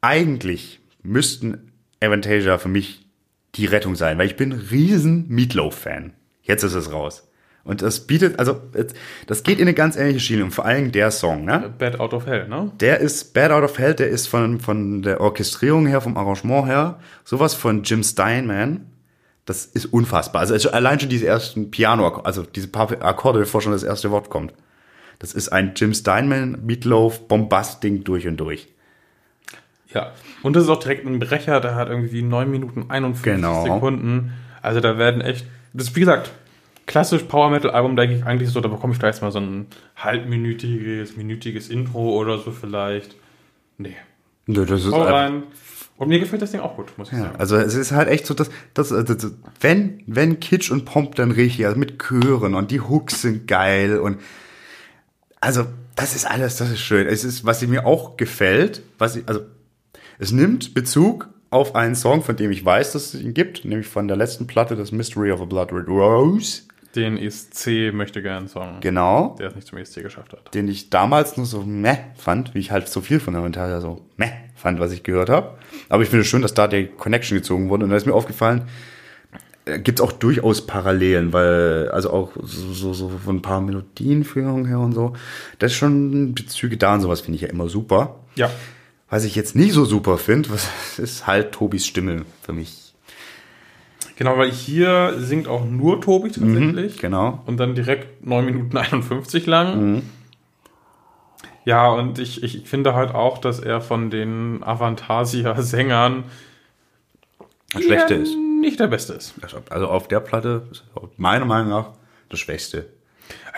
[0.00, 3.06] eigentlich müssten Avantasia für mich
[3.54, 6.12] die Rettung sein, weil ich bin ein riesen Meatloaf-Fan.
[6.42, 7.28] Jetzt ist es raus.
[7.64, 8.60] Und das bietet, also,
[9.26, 11.72] das geht in eine ganz ähnliche Schiene und vor allem der Song, ne?
[11.78, 12.72] Bad Out of Hell, ne?
[12.80, 16.66] Der ist Bad Out of Hell, der ist von, von der Orchestrierung her, vom Arrangement
[16.66, 18.86] her, sowas von Jim Steinman.
[19.44, 20.40] Das ist unfassbar.
[20.40, 24.10] Also also allein schon diese ersten Piano, also diese paar Akkorde, bevor schon das erste
[24.10, 24.54] Wort kommt.
[25.20, 28.71] Das ist ein Jim Steinman, Meatloaf, Bombast-Ding durch und durch.
[29.94, 30.12] Ja.
[30.42, 33.62] Und das ist auch direkt ein Brecher, der hat irgendwie 9 Minuten 51 Genau.
[33.64, 34.32] Sekunden.
[34.62, 36.30] Also da werden echt, das ist wie gesagt,
[36.86, 39.38] klassisch Power Metal Album, denke ich eigentlich so, da bekomme ich da jetzt mal so
[39.40, 43.14] ein halbminütiges, minütiges Intro oder so vielleicht.
[43.78, 43.96] Nee.
[44.46, 45.44] Nö, das ist rein.
[45.96, 47.36] Und mir gefällt das Ding auch gut, muss ich Ja, sagen.
[47.38, 51.14] also es ist halt echt so, dass, dass, dass, dass wenn, wenn Kitsch und Pomp
[51.14, 54.18] dann richtig, also mit Chören und die Hooks sind geil und
[55.40, 57.06] also das ist alles, das ist schön.
[57.06, 59.42] Es ist, was mir auch gefällt, was ich, also
[60.18, 63.86] es nimmt Bezug auf einen Song, von dem ich weiß, dass es ihn gibt, nämlich
[63.86, 66.62] von der letzten Platte, das Mystery of a Blood Red Rose.
[66.94, 69.36] Den ESC möchte gern Song, Genau.
[69.38, 70.54] der es nicht zum ESC geschafft hat.
[70.54, 73.80] den ich damals nur so meh fand, wie ich halt so viel von der Montage
[73.80, 75.56] so meh fand, was ich gehört habe.
[75.88, 77.84] Aber ich finde es schön, dass da die Connection gezogen wurde.
[77.84, 78.62] Und da ist mir aufgefallen,
[79.64, 84.66] gibt es auch durchaus Parallelen, weil, also auch so, so, so von ein paar Melodienführungen
[84.66, 85.14] her und so,
[85.60, 88.16] das ist schon Bezüge da und sowas finde ich ja immer super.
[88.34, 88.50] Ja.
[89.12, 90.48] Was ich jetzt nicht so super finde,
[90.96, 92.94] ist halt Tobis Stimme für mich.
[94.16, 96.96] Genau, weil hier singt auch nur Tobi tatsächlich.
[96.96, 97.42] Genau.
[97.44, 100.02] Und dann direkt 9 Minuten 51 lang.
[101.66, 106.24] Ja, und ich, ich finde halt auch, dass er von den Avantasia-Sängern
[107.74, 108.34] Das Schlechte eher ist.
[108.62, 109.34] nicht der Beste ist.
[109.68, 110.84] Also auf der Platte ist
[111.18, 111.90] meiner Meinung nach
[112.30, 112.86] das Schwächste.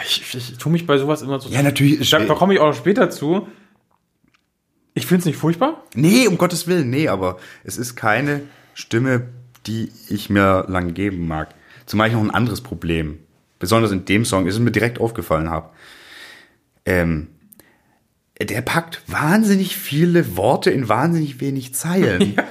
[0.04, 1.48] Ich, ich, ich tue mich bei sowas immer so.
[1.48, 3.46] Ja, natürlich Da, da komme ich auch noch später zu.
[4.94, 5.84] Ich finde es nicht furchtbar.
[5.94, 8.42] Nee, um Gottes Willen, nee, aber es ist keine
[8.74, 9.28] Stimme,
[9.66, 11.54] die ich mir lang geben mag.
[11.86, 13.18] Zumal ich noch ein anderes Problem,
[13.58, 15.70] besonders in dem Song, ist es mir direkt aufgefallen habe.
[16.86, 17.28] Ähm,
[18.40, 22.36] der packt wahnsinnig viele Worte in wahnsinnig wenig Zeilen.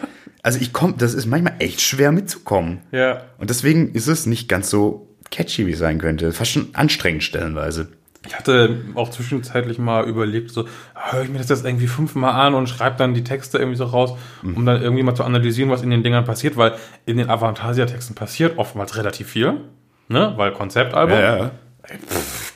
[0.46, 2.82] Also ich komme, das ist manchmal echt schwer mitzukommen.
[2.92, 3.24] Ja.
[3.38, 6.34] Und deswegen ist es nicht ganz so catchy, wie es sein könnte.
[6.34, 7.88] Fast schon anstrengend stellenweise.
[8.26, 12.54] Ich hatte auch zwischenzeitlich mal überlegt, so, höre ich mir das jetzt irgendwie fünfmal an
[12.54, 14.56] und schreibe dann die Texte irgendwie so raus, Mhm.
[14.58, 16.74] um dann irgendwie mal zu analysieren, was in den Dingern passiert, weil
[17.06, 19.62] in den Avantasia-Texten passiert oftmals relativ viel,
[20.08, 21.18] ne, weil Konzeptalbum.
[21.20, 21.52] ja.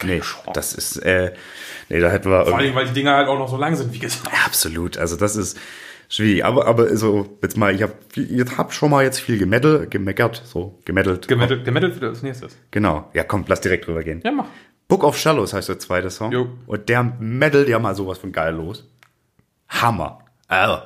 [0.05, 0.21] Nee,
[0.53, 1.33] das ist, äh,
[1.89, 3.93] nee, da hätten wir Vor allem, weil die Dinger halt auch noch so lang sind,
[3.93, 4.27] wie gesagt.
[4.31, 4.97] Ja, absolut.
[4.97, 5.59] Also das ist
[6.07, 6.45] schwierig.
[6.45, 10.41] Aber, aber so, jetzt mal, ich habe ich hab schon mal jetzt viel gemeddelt, gemeckert,
[10.45, 11.27] so, gemeddelt.
[11.27, 12.57] Gemettelt, gemettelt wieder als nächstes.
[12.71, 13.09] Genau.
[13.13, 14.21] Ja, komm, lass direkt drüber gehen.
[14.23, 14.45] Ja, mach.
[14.87, 16.31] Book of Shallows heißt der zweite Song.
[16.31, 16.49] Jo.
[16.65, 18.87] Und der meddelt ja mal sowas von geil los.
[19.69, 20.19] Hammer.
[20.47, 20.81] Also,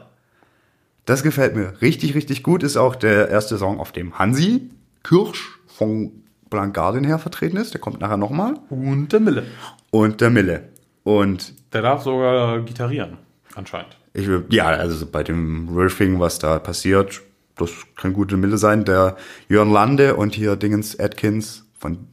[1.06, 2.64] Das gefällt mir richtig, richtig gut.
[2.64, 4.70] Ist auch der erste Song, auf dem Hansi
[5.04, 6.12] Kirsch von
[6.50, 7.74] Blank Guardian her vertreten ist.
[7.74, 8.56] Der kommt nachher nochmal.
[8.70, 9.44] Und der Mille.
[9.92, 10.70] Und der Mille.
[11.04, 13.18] Und Der darf sogar gitarrieren,
[13.56, 13.98] anscheinend.
[14.14, 17.22] ich will, ja, also bei dem Riffing, was da passiert,
[17.56, 18.84] das kann gute Mille sein.
[18.86, 19.16] Der
[19.48, 22.08] Jörn Lande und hier Dingens Atkins von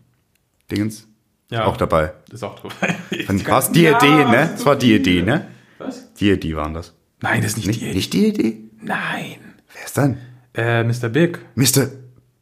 [0.70, 1.07] Dingens
[1.50, 1.64] Ja.
[1.64, 2.12] auch dabei.
[2.30, 2.94] Ist auch dabei.
[3.26, 4.50] Von was die Ja, Idee, ne?
[4.52, 5.46] Das war die Idee, ne?
[5.78, 6.12] Was?
[6.14, 6.92] Die Idee waren das.
[7.20, 7.94] Nein, das ist nicht, die.
[7.94, 8.56] nicht die Idee?
[8.82, 9.36] Nein.
[9.74, 10.18] Wer ist dann?
[10.54, 11.08] Äh, Mr.
[11.08, 11.38] Big.
[11.54, 11.88] Mr.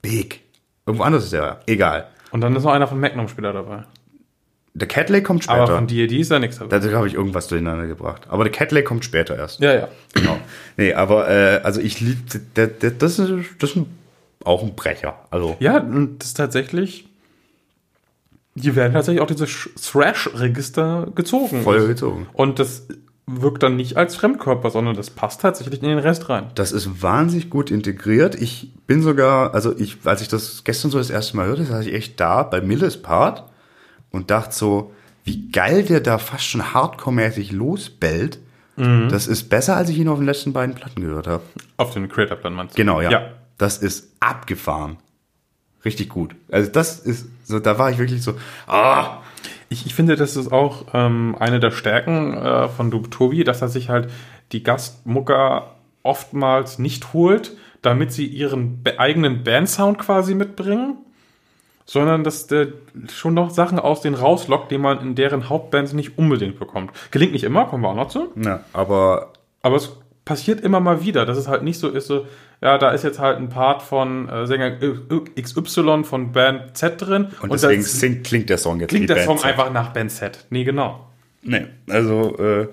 [0.02, 0.42] Big.
[0.86, 1.60] Irgendwo anders ist der.
[1.66, 2.08] Egal.
[2.32, 3.84] Und dann ist noch einer von Magnum Spieler dabei.
[4.74, 5.76] Der Cat Lake kommt Aber später.
[5.78, 6.16] von D.A.D.
[6.18, 6.78] ist da nichts dabei.
[6.78, 8.22] Da habe ich irgendwas durcheinander gebracht.
[8.28, 9.60] Aber der Cat Lake kommt später erst.
[9.60, 9.88] Ja, ja.
[10.12, 10.36] Genau.
[10.76, 12.20] Nee, aber äh, also ich liebe,
[12.54, 13.78] das ist, das ist
[14.44, 15.18] auch ein Brecher.
[15.30, 17.05] Also Ja, und das ist tatsächlich.
[18.58, 21.62] Hier werden tatsächlich auch diese Thrash-Register gezogen.
[21.62, 22.26] voll gezogen.
[22.32, 22.86] Und das
[23.26, 26.46] wirkt dann nicht als Fremdkörper, sondern das passt tatsächlich in den Rest rein.
[26.54, 28.34] Das ist wahnsinnig gut integriert.
[28.36, 31.86] Ich bin sogar, also ich, als ich das gestern so das erste Mal hörte, saß
[31.86, 33.44] ich echt da bei Milles Part
[34.10, 34.92] und dachte so,
[35.24, 38.38] wie geil der da fast schon hardcore-mäßig losbellt.
[38.76, 41.42] Das ist besser, als ich ihn auf den letzten beiden Platten gehört habe.
[41.78, 42.76] Auf dem Creator-Plan meinst du?
[42.76, 43.10] Genau, ja.
[43.10, 43.30] Ja.
[43.56, 44.98] Das ist abgefahren.
[45.86, 46.34] Richtig gut.
[46.50, 48.34] Also das ist so, da war ich wirklich so,
[48.66, 49.18] ah,
[49.68, 53.68] Ich, ich finde, das ist auch ähm, eine der Stärken äh, von Tobi, dass er
[53.68, 54.10] sich halt
[54.52, 60.98] die Gastmucker oftmals nicht holt, damit sie ihren eigenen Bandsound quasi mitbringen,
[61.84, 62.68] sondern dass der
[63.12, 66.90] schon noch Sachen aus denen rauslockt, die man in deren Hauptbands nicht unbedingt bekommt.
[67.12, 68.32] Gelingt nicht immer, kommen wir auch noch zu.
[68.34, 72.26] ja, aber Aber es passiert immer mal wieder, dass es halt nicht so ist, so,
[72.60, 74.72] ja, da ist jetzt halt ein Part von äh, Sänger
[75.40, 79.14] XY von Band Z drin und, deswegen das singt, klingt der Song jetzt klingt der
[79.14, 79.46] Band Song Z.
[79.46, 80.46] einfach nach Band Z.
[80.50, 81.08] Nee, genau.
[81.42, 82.68] Nee, also äh,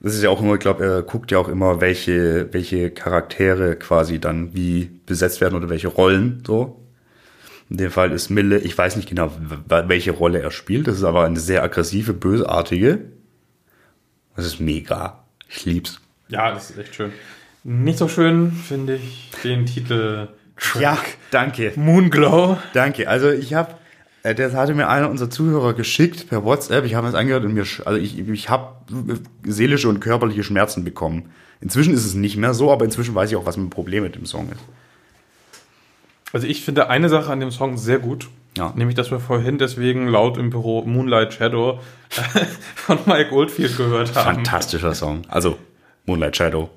[0.00, 3.76] das ist ja auch immer, ich glaube, er guckt ja auch immer, welche, welche Charaktere
[3.76, 6.78] quasi dann wie besetzt werden oder welche Rollen so.
[7.70, 9.32] In dem Fall ist Mille, ich weiß nicht genau,
[9.66, 10.88] welche Rolle er spielt.
[10.88, 12.98] Das ist aber eine sehr aggressive, bösartige.
[14.36, 15.24] Das ist mega.
[15.48, 16.02] Ich lieb's.
[16.32, 17.12] Ja, das ist echt schön.
[17.62, 20.28] Nicht so schön finde ich den Titel
[20.80, 20.98] Ja,
[21.30, 21.72] danke.
[21.76, 22.56] Moonglow.
[22.72, 23.08] Danke.
[23.08, 23.74] Also ich habe,
[24.22, 26.84] äh, das hatte mir einer unserer Zuhörer geschickt per WhatsApp.
[26.86, 28.72] Ich habe es angehört und mir, also ich, ich habe
[29.44, 31.30] seelische und körperliche Schmerzen bekommen.
[31.60, 34.16] Inzwischen ist es nicht mehr so, aber inzwischen weiß ich auch, was mein Problem mit
[34.16, 34.60] dem Song ist.
[36.32, 38.28] Also ich finde eine Sache an dem Song sehr gut.
[38.56, 38.72] Ja.
[38.74, 41.80] Nämlich, dass wir vorhin deswegen laut im Büro Moonlight Shadow
[42.74, 44.36] von Mike Oldfield gehört haben.
[44.36, 45.22] Fantastischer Song.
[45.28, 45.58] Also
[46.06, 46.70] Moonlight Shadow.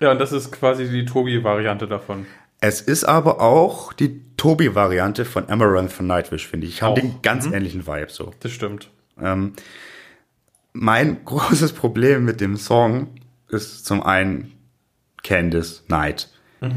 [0.00, 2.26] Ja, und das ist quasi die Tobi-Variante davon.
[2.60, 6.74] Es ist aber auch die Tobi-Variante von Amaranth von Nightwish, finde ich.
[6.74, 8.32] Ich habe den ganz ähnlichen Vibe so.
[8.40, 8.90] Das stimmt.
[9.20, 9.54] Ähm,
[10.72, 13.08] mein großes Problem mit dem Song
[13.48, 14.52] ist zum einen
[15.22, 16.28] Candice Knight.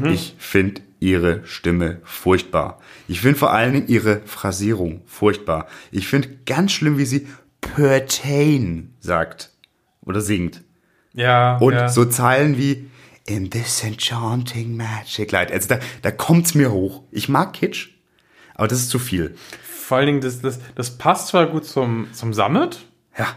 [0.04, 2.80] Ich finde ihre Stimme furchtbar.
[3.06, 5.66] Ich finde vor allen Dingen ihre Phrasierung furchtbar.
[5.90, 7.28] Ich finde ganz schlimm, wie sie
[7.60, 9.50] pertain sagt
[10.00, 10.63] oder singt.
[11.14, 11.88] Ja, Und ja.
[11.88, 12.90] so Zeilen wie
[13.26, 15.50] In this enchanting magic light.
[15.50, 17.02] Also da, da kommt's mir hoch.
[17.10, 17.88] Ich mag Kitsch,
[18.54, 19.34] aber das ist zu viel.
[19.62, 22.84] vor allen Dingen, das, das, das passt zwar gut zum, zum Summit,
[23.16, 23.28] Ja.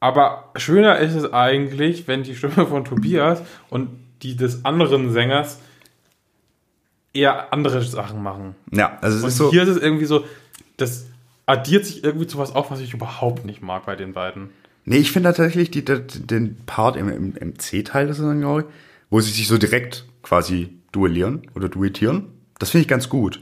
[0.00, 3.88] aber schöner ist es eigentlich, wenn die Stimme von Tobias und
[4.22, 5.58] die des anderen Sängers
[7.12, 8.54] eher andere Sachen machen.
[8.72, 9.50] Ja, also es Und ist so.
[9.50, 10.24] hier ist es irgendwie so,
[10.76, 11.06] das
[11.46, 14.50] addiert sich irgendwie zu was auf, was ich überhaupt nicht mag bei den beiden.
[14.84, 18.40] Nee, ich finde tatsächlich die, die, den Part im, im, im C-Teil, das ist dann,
[18.40, 18.66] glaube ich,
[19.10, 22.26] wo sie sich so direkt quasi duellieren oder duettieren.
[22.58, 23.40] Das finde ich ganz gut.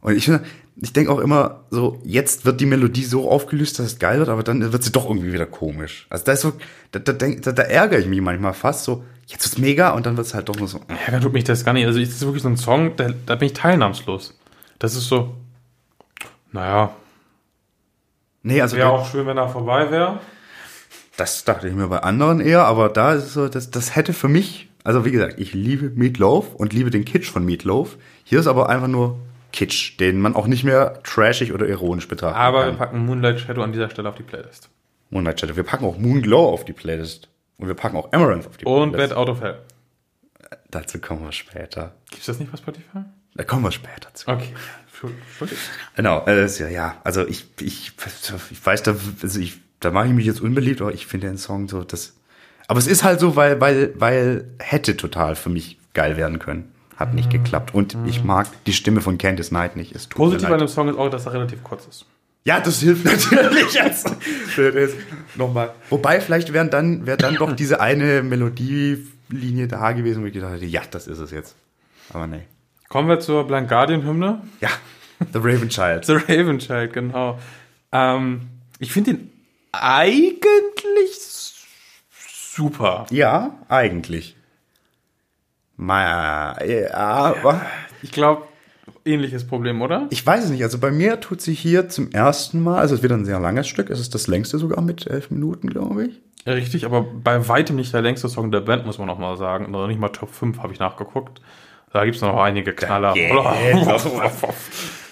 [0.00, 0.44] Und ich finde,
[0.80, 4.28] ich denke auch immer so, jetzt wird die Melodie so aufgelöst, dass es geil wird,
[4.28, 6.06] aber dann wird sie doch irgendwie wieder komisch.
[6.10, 6.52] Also da ist so,
[6.92, 10.16] da, da, da, da ärgere ich mich manchmal fast so, jetzt wird's mega und dann
[10.16, 10.80] wird's halt doch nur so.
[11.10, 11.86] Ja, tut mich das gar nicht.
[11.86, 14.38] Also, ist wirklich so ein Song, da, da bin ich teilnahmslos.
[14.78, 15.34] Das ist so,
[16.52, 16.94] naja,
[18.46, 20.20] Nee, also wäre auch schön, wenn er vorbei wäre.
[21.16, 24.12] Das dachte ich mir bei anderen eher, aber da ist es so, das, das hätte
[24.12, 27.96] für mich, also wie gesagt, ich liebe Meatloaf und liebe den Kitsch von Meatloaf.
[28.22, 29.18] Hier ist aber einfach nur
[29.52, 32.78] Kitsch, den man auch nicht mehr trashig oder ironisch betrachten Aber wir kann.
[32.78, 34.68] packen Moonlight Shadow an dieser Stelle auf die Playlist.
[35.10, 35.56] Moonlight Shadow.
[35.56, 37.28] Wir packen auch Moonglow auf die Playlist.
[37.58, 39.10] Und wir packen auch Amaranth auf die Und Playlist.
[39.14, 39.58] Bad Out of Hell.
[40.70, 41.94] Dazu kommen wir später.
[42.10, 43.00] Gibt's das nicht bei Spotify?
[43.36, 44.28] Da kommen wir später zu.
[44.28, 44.54] Okay.
[45.94, 47.92] Genau, ist ja, ja, also ich, ich,
[48.50, 51.36] ich weiß, da, also ich, da mache ich mich jetzt unbeliebt, aber ich finde den
[51.36, 52.14] Song so, das,
[52.66, 56.72] aber es ist halt so, weil, weil, weil hätte total für mich geil werden können.
[56.96, 57.74] Hat nicht geklappt.
[57.74, 59.94] Und ich mag die Stimme von Candice Knight nicht.
[59.94, 62.06] Es tut Positiv an dem Song ist auch, dass er relativ kurz ist.
[62.44, 63.74] Ja, das hilft natürlich.
[63.74, 64.14] jetzt.
[65.34, 65.74] Nochmal.
[65.90, 70.54] Wobei, vielleicht wären dann, wäre dann doch diese eine Melodielinie da gewesen, wo ich gedacht
[70.54, 71.54] hätte, ja, das ist es jetzt.
[72.12, 72.44] Aber nee.
[72.88, 74.42] Kommen wir zur Blind Guardian Hymne.
[74.60, 74.68] Ja,
[75.32, 76.04] The Raven Child.
[76.06, 77.38] The Raven Child, genau.
[77.92, 78.42] Ähm,
[78.78, 79.30] ich finde ihn
[79.72, 81.54] eigentlich
[82.10, 83.06] super.
[83.10, 84.36] Ja, eigentlich.
[85.76, 87.60] Ma, ja, aber
[88.02, 88.46] Ich glaube,
[89.04, 90.06] ähnliches Problem, oder?
[90.10, 90.62] ich weiß es nicht.
[90.62, 93.68] Also bei mir tut sie hier zum ersten Mal, also es wird ein sehr langes
[93.68, 96.20] Stück, es ist das längste sogar mit elf Minuten, glaube ich.
[96.46, 99.36] Ja, richtig, aber bei weitem nicht der längste Song der Band, muss man noch mal
[99.36, 99.74] sagen.
[99.74, 101.40] Oder nicht mal Top 5 habe ich nachgeguckt.
[101.96, 103.14] Da gibt es noch einige Knaller.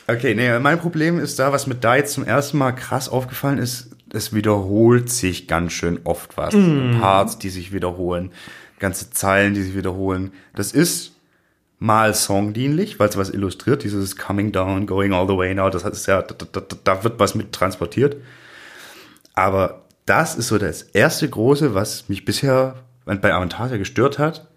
[0.06, 3.56] Okay, nee, mein Problem ist da, was mir da jetzt zum ersten Mal krass aufgefallen
[3.56, 6.54] ist, es wiederholt sich ganz schön oft was.
[7.00, 8.30] Parts, die sich wiederholen,
[8.78, 10.32] ganze Zeilen, die sich wiederholen.
[10.54, 11.12] Das ist
[11.78, 15.84] mal songdienlich, weil es was illustriert, dieses Coming Down, Going All the Way Now, das
[15.84, 18.18] ist ja, da, da, da wird was mit transportiert.
[19.32, 22.74] Aber das ist so das erste große, was mich bisher
[23.06, 24.48] bei Avantasia gestört hat.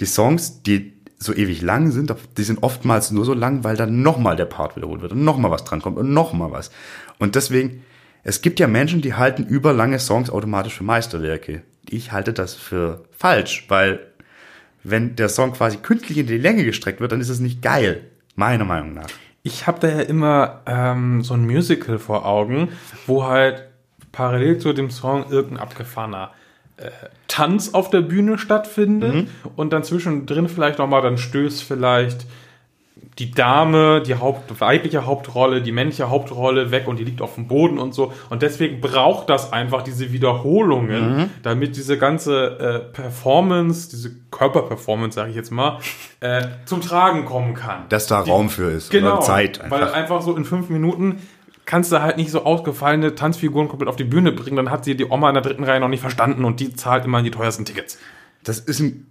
[0.00, 4.02] Die Songs, die so ewig lang sind, die sind oftmals nur so lang, weil dann
[4.02, 6.70] nochmal der Part wiederholt wird und nochmal was drankommt und nochmal was.
[7.18, 7.84] Und deswegen,
[8.24, 11.62] es gibt ja Menschen, die halten überlange Songs automatisch für Meisterwerke.
[11.88, 14.00] Ich halte das für falsch, weil
[14.82, 18.06] wenn der Song quasi künstlich in die Länge gestreckt wird, dann ist es nicht geil.
[18.34, 19.08] Meiner Meinung nach.
[19.42, 22.70] Ich habe da ja immer ähm, so ein Musical vor Augen,
[23.06, 23.68] wo halt
[24.10, 26.32] parallel zu dem Song irgendein abgefahrener
[27.28, 32.26] Tanz auf der Bühne stattfindet und dann zwischendrin vielleicht nochmal, dann stößt vielleicht
[33.18, 37.48] die Dame, die Haupt, weibliche Hauptrolle, die männliche Hauptrolle weg und die liegt auf dem
[37.48, 38.12] Boden und so.
[38.30, 45.30] Und deswegen braucht das einfach diese Wiederholungen, damit diese ganze äh, Performance, diese Körperperformance, sage
[45.30, 45.78] ich jetzt mal,
[46.20, 47.82] äh, zum Tragen kommen kann.
[47.90, 48.90] Dass da Raum für ist.
[48.90, 49.94] Genau, Oder Zeit weil einfach.
[49.94, 51.20] einfach so in fünf Minuten
[51.70, 54.96] kannst du halt nicht so ausgefallene Tanzfiguren komplett auf die Bühne bringen, dann hat sie
[54.96, 57.64] die Oma in der dritten Reihe noch nicht verstanden und die zahlt immer die teuersten
[57.64, 57.96] Tickets.
[58.42, 59.06] Das ist ein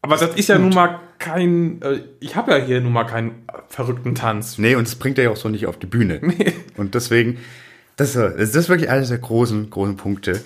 [0.00, 3.30] Aber das ist ja nun mal kein, äh, ich habe ja hier nun mal keinen
[3.48, 4.56] äh, verrückten Tanz.
[4.56, 6.20] Nee, und das bringt er ja auch so nicht auf die Bühne.
[6.76, 7.38] Und deswegen,
[7.96, 10.40] das, ist- das ist wirklich eines der großen, großen Punkte,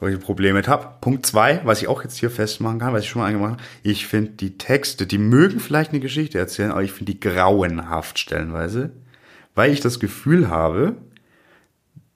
[0.00, 0.86] wo ich Probleme mit habe.
[1.00, 3.62] Punkt zwei, was ich auch jetzt hier festmachen kann, was ich schon mal angemacht habe,
[3.82, 8.18] ich finde die Texte, die mögen vielleicht eine Geschichte erzählen, aber ich finde die grauenhaft
[8.20, 8.90] stellenweise,
[9.58, 10.94] weil ich das Gefühl habe,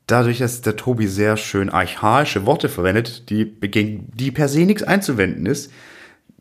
[0.07, 4.85] dadurch, dass der Tobi sehr schön archaische Worte verwendet, die, gegen die per se nichts
[4.85, 5.73] einzuwenden ist,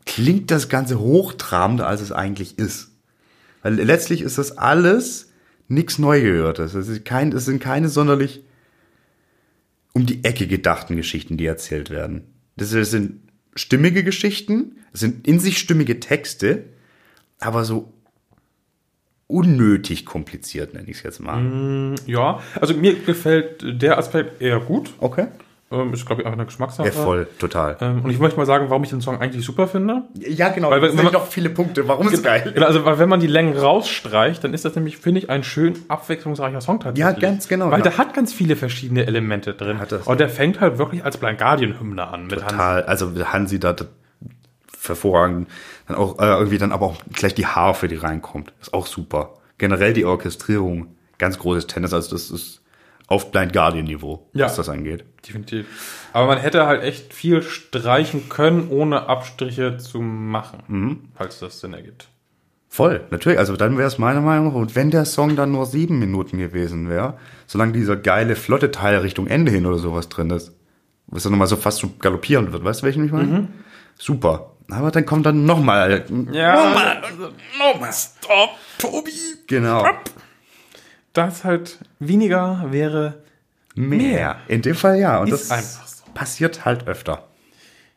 [0.06, 2.92] klingt das Ganze hochtrabender, als es eigentlich ist.
[3.62, 5.32] Weil letztlich ist das alles
[5.66, 6.74] nichts Neugehörtes.
[6.74, 8.44] Es, kein, es sind keine sonderlich
[9.92, 12.22] um die Ecke gedachten Geschichten, die erzählt werden.
[12.56, 13.22] Das sind
[13.56, 16.64] stimmige Geschichten, es sind in sich stimmige Texte,
[17.40, 17.92] aber so
[19.32, 21.94] unnötig kompliziert, nenne ich es jetzt mal.
[22.06, 24.90] Ja, also mir gefällt der Aspekt eher gut.
[24.98, 25.26] Okay.
[25.70, 26.88] Ähm, ist, glaube ich, einfach eine Geschmackssache.
[26.88, 27.78] Ja, voll, total.
[27.80, 30.02] Ähm, und ich möchte mal sagen, warum ich den Song eigentlich super finde.
[30.18, 30.70] Ja, genau.
[30.70, 31.88] Weil, wenn- man- noch viele Punkte.
[31.88, 32.52] Warum ist geil?
[32.54, 35.42] Genau, also weil wenn man die Längen rausstreicht, dann ist das nämlich, finde ich, ein
[35.44, 37.22] schön abwechslungsreicher Song tatsächlich.
[37.22, 37.84] Ja, ganz genau, Weil genau.
[37.84, 39.78] der hat ganz viele verschiedene Elemente drin.
[39.78, 40.06] Hat das.
[40.06, 42.26] Und der fängt halt wirklich als Blind Guardian-Hymne an.
[42.26, 42.40] Mit.
[42.40, 42.82] Total.
[42.82, 43.74] Also Hansi da
[44.86, 45.48] hervorragend.
[45.92, 48.52] Dann auch äh, irgendwie dann aber auch gleich die Harfe, die reinkommt.
[48.60, 49.34] Ist auch super.
[49.58, 51.92] Generell die Orchestrierung, ganz großes Tennis.
[51.92, 52.62] Also das ist
[53.08, 54.46] auf Blind Guardian Niveau, Ja.
[54.46, 55.04] was das angeht.
[55.26, 55.66] Definitiv.
[56.12, 60.62] Aber man hätte halt echt viel streichen können, ohne Abstriche zu machen.
[60.68, 60.98] Mhm.
[61.14, 62.08] Falls das Sinn ergibt.
[62.68, 63.38] Voll, natürlich.
[63.38, 66.38] Also dann wäre es meiner Meinung nach, und wenn der Song dann nur sieben Minuten
[66.38, 70.56] gewesen wäre, solange dieser geile, flotte Teil Richtung Ende hin oder sowas drin ist,
[71.06, 73.48] wo es dann nochmal so fast so galoppierend wird, weißt du, welchen ich meine?
[73.98, 74.51] Super.
[74.72, 76.04] Aber dann kommt dann nochmal.
[76.32, 77.02] Ja.
[77.58, 77.92] Nochmal.
[77.92, 79.12] Stop, Tobi.
[79.46, 79.86] Genau.
[81.12, 83.22] Das halt weniger wäre
[83.74, 84.36] Mehr.
[84.48, 85.18] In dem Fall ja.
[85.18, 86.04] Und Ist das so.
[86.14, 87.28] passiert halt öfter.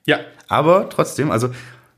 [0.06, 0.20] Ja.
[0.48, 1.50] Aber trotzdem, also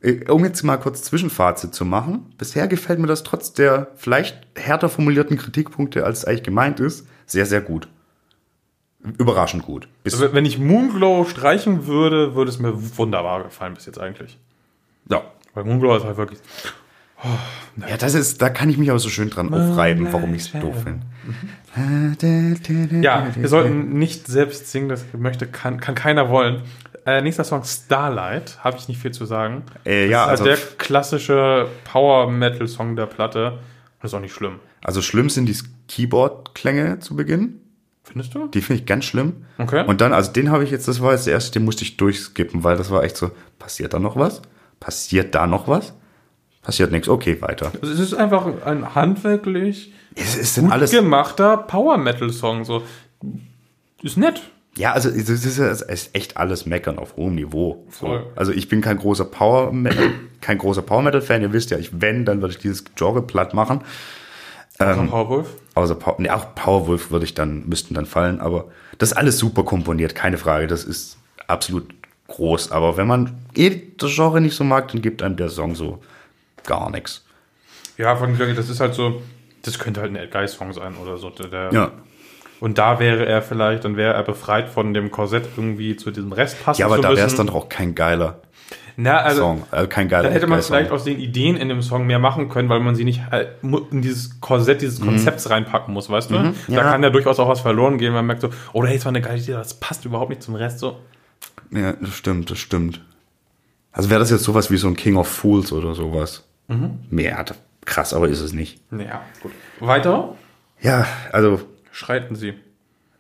[0.02, 4.38] äh, um jetzt mal kurz Zwischenfazit zu machen, bisher gefällt mir das trotz der vielleicht
[4.56, 7.88] härter formulierten Kritikpunkte, als es eigentlich gemeint ist, sehr, sehr gut.
[9.18, 9.88] Überraschend gut.
[10.04, 14.40] Bis, wenn ich Moonglow streichen würde, würde es mir wunderbar gefallen bis jetzt eigentlich.
[15.10, 15.22] Ja.
[15.54, 16.40] Weil Moonglow ist halt wirklich.
[17.90, 20.52] ja, das ist, da kann ich mich aber so schön dran aufreiben, warum ich es
[20.52, 21.06] doof finde.
[23.02, 26.62] Ja, wir sollten nicht selbst singen, das möchte, kann, kann keiner wollen.
[27.06, 29.64] Äh, nächster Song Starlight, habe ich nicht viel zu sagen.
[29.86, 33.60] Äh, ja, das ist also, halt der klassische Power-Metal-Song der Platte.
[34.02, 34.60] Das ist auch nicht schlimm.
[34.84, 37.62] also schlimm sind die Keyboard-Klänge zu Beginn.
[38.04, 38.48] Findest du?
[38.48, 39.46] Die finde ich ganz schlimm.
[39.58, 39.86] Okay.
[39.86, 41.98] Und dann, also den habe ich jetzt, das war jetzt der erste, den musste ich
[41.98, 44.42] durchskippen, weil das war echt so, passiert da noch was?
[44.80, 45.94] Passiert da noch was?
[46.62, 47.08] Passiert nichts.
[47.08, 47.72] Okay, weiter.
[47.82, 50.92] Also es ist einfach ein handwerklich Es ist gut alles.
[50.92, 52.66] gemachter Power-Metal-Song.
[52.66, 52.84] So.
[54.02, 54.42] Ist nett.
[54.76, 57.86] Ja, also es ist, es ist echt alles Meckern auf hohem Niveau.
[57.90, 58.22] So.
[58.36, 60.12] Also ich bin kein großer Power Metal,
[60.42, 61.42] kein großer Power Metal Fan.
[61.42, 63.82] Ihr wisst ja, ich wenn, dann würde ich dieses Genre platt machen.
[64.80, 65.48] Ähm, Powerwolf.
[65.74, 68.40] Außer Power, nee, auch Powerwolf würde ich dann müssten dann fallen.
[68.40, 68.66] Aber
[69.00, 70.68] das ist alles super komponiert, keine Frage.
[70.68, 71.97] Das ist absolut
[72.28, 72.72] groß.
[72.72, 76.02] Aber wenn man eh das Genre nicht so mag, dann gibt einem der Song so
[76.66, 77.26] gar nichts.
[77.98, 79.22] Ja, von das ist halt so,
[79.64, 81.30] das könnte halt ein Ed Guy-Song sein oder so.
[81.30, 81.92] Der, Ja.
[82.60, 86.32] Und da wäre er vielleicht, dann wäre er befreit von dem Korsett irgendwie zu diesem
[86.32, 88.42] Rest passen Ja, aber da wäre es dann doch auch kein geiler
[88.96, 89.64] Na, also, Song.
[89.72, 92.50] Äh, kein geiler Dann hätte man vielleicht aus den Ideen in dem Song mehr machen
[92.50, 93.22] können, weil man sie nicht
[93.62, 96.34] mu- in dieses Korsett dieses Konzepts reinpacken muss, weißt du?
[96.36, 96.54] Da Mhm.
[96.70, 96.82] Ja.
[96.82, 99.22] kann ja durchaus auch was verloren gehen, man merkt so, oh, hey, das war eine
[99.22, 100.98] geile Idee, das passt überhaupt nicht zum Rest so.
[101.72, 103.04] Ja, das stimmt, das stimmt.
[103.92, 106.44] Also wäre das jetzt sowas wie so ein King of Fools oder sowas.
[106.68, 107.00] Mhm.
[107.10, 107.44] Mehr,
[107.86, 108.80] krass, aber ist es nicht.
[108.92, 109.52] Naja, gut.
[109.80, 110.36] Weiter
[110.82, 112.54] Ja, also, schreiten sie.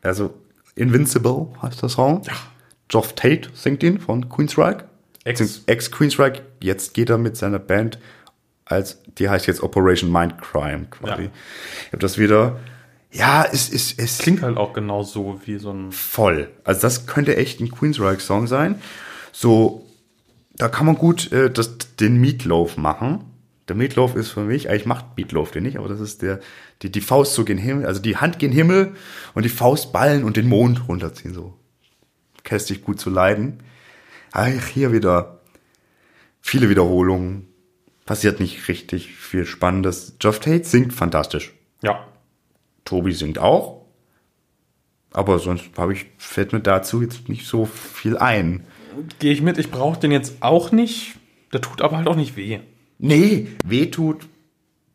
[0.01, 0.33] also
[0.75, 2.21] Invincible heißt der Song.
[2.25, 2.33] Ja.
[2.89, 4.85] Geoff Tate singt ihn von Queensryche.
[5.23, 5.63] Ex.
[5.65, 6.41] Ex-Queensryche.
[6.61, 7.99] Jetzt geht er mit seiner Band
[8.63, 11.23] als, die heißt jetzt Operation Mindcrime quasi.
[11.23, 11.29] Ja.
[11.85, 12.59] Ich habe das wieder,
[13.11, 15.91] ja, es ist, es Klingt halt auch genau so wie so ein.
[15.91, 16.49] voll.
[16.63, 18.81] Also das könnte echt ein Queensryche-Song sein.
[19.31, 19.85] So,
[20.55, 23.23] da kann man gut äh, das, den Meatloaf machen.
[23.67, 26.39] Der Meatloaf ist für mich, eigentlich macht Meatloaf den nicht, aber das ist der,
[26.81, 28.95] die, die Faust so gen Himmel, also die Hand gen Himmel
[29.33, 31.53] und die Faust ballen und den Mond runterziehen, so.
[32.43, 33.61] Kästig gut zu leiden.
[34.31, 35.41] Ach, hier wieder
[36.39, 37.47] viele Wiederholungen.
[38.05, 40.15] Passiert nicht richtig viel Spannendes.
[40.19, 41.53] Geoff Tate singt fantastisch.
[41.81, 42.07] Ja.
[42.87, 43.85] Tobi singt auch.
[45.11, 48.65] Aber sonst habe ich, fällt mir dazu jetzt nicht so viel ein.
[49.19, 51.15] Gehe ich mit, ich brauche den jetzt auch nicht.
[51.53, 52.59] Der tut aber halt auch nicht weh.
[52.97, 54.27] Nee, weh tut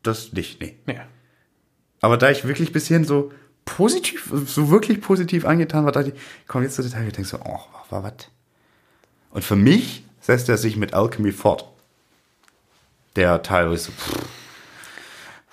[0.02, 0.74] das nicht, nee.
[0.86, 1.00] Nee.
[2.00, 3.32] Aber da ich wirklich bis hierhin so
[3.64, 7.38] positiv, so wirklich positiv angetan war, dachte ich, komm jetzt zu Detail, ich denke so,
[7.44, 8.28] oh, war was?
[9.30, 11.68] Und für mich setzt er sich mit Alchemy fort.
[13.16, 14.41] Der teilweise, so, pff,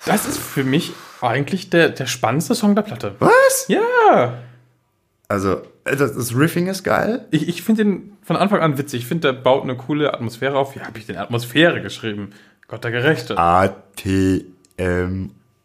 [0.06, 3.14] Das ist für mich eigentlich der, der spannendste Song der Platte.
[3.18, 3.66] was?
[3.68, 4.38] Ja.
[5.28, 7.26] Also, äh, das, das Riffing ist geil.
[7.30, 9.02] Ich, ich finde den von Anfang an witzig.
[9.02, 10.74] Ich finde, der baut eine coole Atmosphäre auf.
[10.74, 12.30] Wie habe ich denn Atmosphäre geschrieben?
[12.68, 13.36] Gott der Gerechte.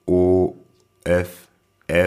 [0.06, 1.30] A-T-M-O-F-F.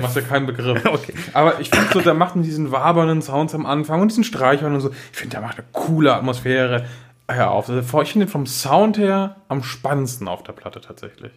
[0.03, 0.85] Machst ja keinen Begriff.
[0.93, 1.15] Okay.
[1.35, 4.81] Aber ich finde so, der macht diesen wabernden Sounds am Anfang und diesen Streichern und
[4.81, 4.91] so.
[5.13, 6.87] Ich finde, der macht eine coole Atmosphäre.
[7.29, 7.69] Hör auf.
[7.69, 11.33] Also, Ich finde den vom Sound her am spannendsten auf der Platte tatsächlich.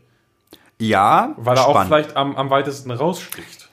[0.82, 1.94] Ja, Weil er auch spannend.
[1.94, 3.70] vielleicht am, am weitesten raussticht.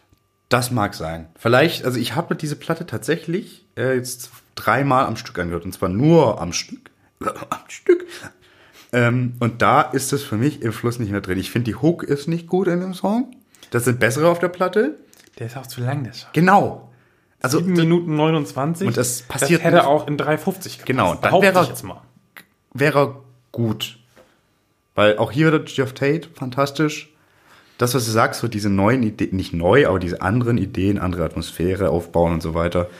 [0.51, 1.29] Das mag sein.
[1.39, 5.65] Vielleicht, also ich habe diese Platte tatsächlich äh, jetzt dreimal am Stück angehört.
[5.65, 6.91] Und zwar nur am Stück.
[7.21, 8.07] am Stück.
[8.93, 11.39] Ähm, und da ist es für mich im Fluss nicht mehr drin.
[11.39, 13.31] Ich finde, die Hook ist nicht gut in dem Song.
[13.71, 14.99] Das sind bessere auf der Platte.
[15.39, 16.31] Der ist auch zu lang, der Song.
[16.33, 16.91] Genau.
[17.41, 18.89] Also 7 Minuten 29.
[18.89, 19.87] Und das passiert Das hätte nicht.
[19.87, 20.87] auch in 3,50 gepasst.
[20.87, 22.01] Genau, dann wäre- ich jetzt mal.
[22.75, 23.98] wäre gut.
[24.99, 27.09] Weil auch hier wieder Jeff Tate, fantastisch.
[27.79, 31.25] Das, was du sagst, so diese neuen Ideen, nicht neu, aber diese anderen Ideen, andere
[31.25, 32.91] Atmosphäre aufbauen und so weiter.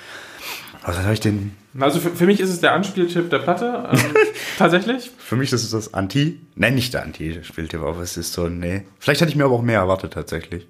[0.85, 3.89] Also habe ich den, Also für, für mich ist es der Anspieltipp der Platte.
[3.91, 3.99] Ähm,
[4.59, 5.11] tatsächlich.
[5.19, 8.85] für mich ist es das Anti, nein, nicht der Anti-Spieltipp, aber es ist so, nee.
[9.01, 10.69] Vielleicht hätte ich mir aber auch mehr erwartet, tatsächlich.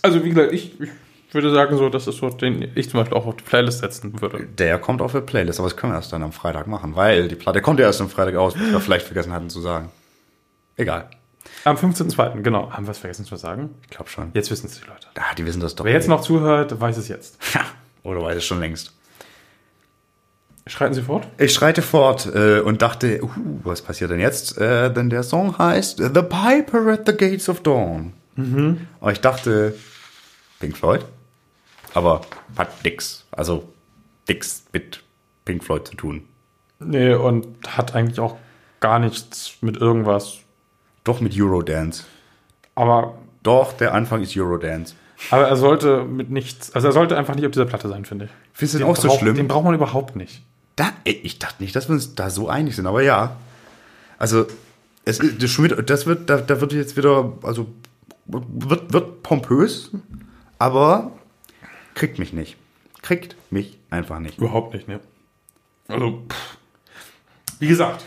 [0.00, 0.90] Also wie gesagt, ich, ich
[1.34, 4.20] würde sagen, so, das ist so, den ich zum Beispiel auch auf die Playlist setzen
[4.20, 4.46] würde.
[4.46, 7.28] Der kommt auf der Playlist, aber das können wir erst dann am Freitag machen, weil
[7.28, 9.90] die Platte kommt ja erst am Freitag aus, was wir vielleicht vergessen hatten zu sagen.
[10.76, 11.08] Egal.
[11.64, 12.42] Am 15.02.
[12.42, 12.70] genau.
[12.72, 13.70] Haben wir es vergessen zu sagen?
[13.82, 14.30] Ich glaube schon.
[14.34, 15.08] Jetzt wissen es die Leute.
[15.16, 15.84] Ah, die wissen das doch.
[15.84, 17.38] Wer jetzt noch zuhört, weiß es jetzt.
[18.02, 18.94] Oder weiß es schon längst.
[20.66, 21.26] Schreiten Sie fort.
[21.38, 23.30] Ich schreite fort äh, und dachte, uh,
[23.64, 24.58] was passiert denn jetzt?
[24.58, 28.12] Äh, denn der Song heißt The Piper at the Gates of Dawn.
[28.36, 29.74] Und ich dachte,
[30.60, 31.04] Pink Floyd.
[31.94, 32.20] Aber
[32.56, 33.26] hat nix.
[33.30, 33.64] Also
[34.28, 35.02] nix mit
[35.44, 36.22] Pink Floyd zu tun.
[36.78, 38.36] Nee, und hat eigentlich auch
[38.80, 40.38] gar nichts mit irgendwas.
[41.04, 42.04] Doch mit Eurodance.
[42.74, 44.94] Aber, Doch, der Anfang ist Eurodance.
[45.30, 48.26] aber er sollte mit nichts, also er sollte einfach nicht auf dieser Platte sein, finde
[48.26, 48.30] ich.
[48.52, 49.36] Findest du den auch so schlimm?
[49.36, 50.42] Den braucht man überhaupt nicht.
[50.76, 53.36] Da, ich dachte nicht, dass wir uns da so einig sind, aber ja.
[54.18, 54.46] Also,
[55.04, 57.66] es ist das, das wird, da, da wird jetzt wieder, also
[58.26, 59.90] wird, wird pompös,
[60.58, 61.12] aber
[62.00, 62.56] kriegt mich nicht.
[63.02, 64.38] Kriegt mich einfach nicht.
[64.38, 65.00] Überhaupt nicht, ne.
[65.86, 66.56] Also, pff.
[67.58, 68.02] wie gesagt,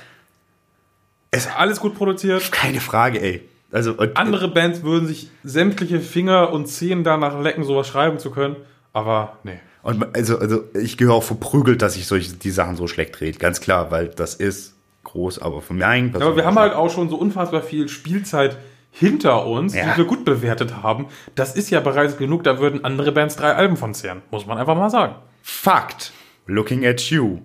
[1.29, 2.51] es ist alles gut produziert.
[2.51, 3.47] Keine Frage, ey.
[3.71, 8.31] Also, und, Andere Bands würden sich sämtliche Finger und Zehen danach lecken, sowas schreiben zu
[8.31, 8.55] können.
[8.93, 9.59] Aber nee.
[9.83, 13.37] und also, also ich gehöre auch verprügelt, dass ich solche die Sachen so schlecht rede.
[13.37, 14.73] Ganz klar, weil das ist
[15.03, 18.57] groß, aber für meinen Aber wir haben halt auch schon so unfassbar viel Spielzeit
[18.95, 19.91] hinter uns, Ja.
[19.91, 21.07] die wir gut bewertet haben.
[21.35, 24.21] Das ist ja bereits genug, da würden andere Bands drei Alben von zehren.
[24.31, 25.15] Muss man einfach mal sagen.
[25.41, 26.13] Fakt.
[26.45, 27.39] Looking at you.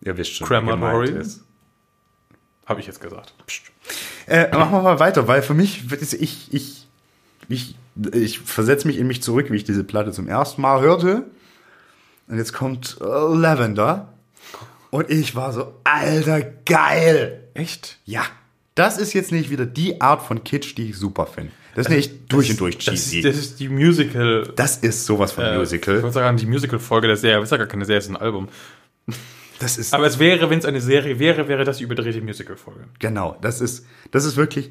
[0.00, 1.10] Ihr wisst schon, Crematory.
[1.10, 1.44] ist.
[2.66, 3.34] Habe ich jetzt gesagt.
[4.26, 6.86] Äh, machen wir mal weiter, weil für mich wird es, ich, ich,
[7.48, 7.74] ich,
[8.12, 11.24] ich versetze mich in mich zurück, wie ich diese Platte zum ersten Mal hörte.
[12.28, 14.14] Und jetzt kommt äh, Lavender.
[14.90, 17.48] Und ich war so, alter, geil.
[17.54, 17.98] Echt?
[18.06, 18.22] Ja.
[18.80, 21.52] Das ist jetzt nicht wieder die Art von Kitsch, die ich super finde.
[21.74, 23.18] Das ist nicht durch und durch Das cheesy.
[23.18, 24.50] ist, das ist die Musical.
[24.56, 25.96] Das ist sowas von äh, Ich Musical.
[26.02, 27.40] würde sagen, die Musical-Folge der Serie.
[27.40, 28.48] Das ist ja gar keine Serie, es ist ein Album.
[29.58, 32.84] Das ist Aber es wäre, wenn es eine Serie wäre, wäre das die überdrehte Musical-Folge.
[32.98, 34.70] Genau, das ist, das ist wirklich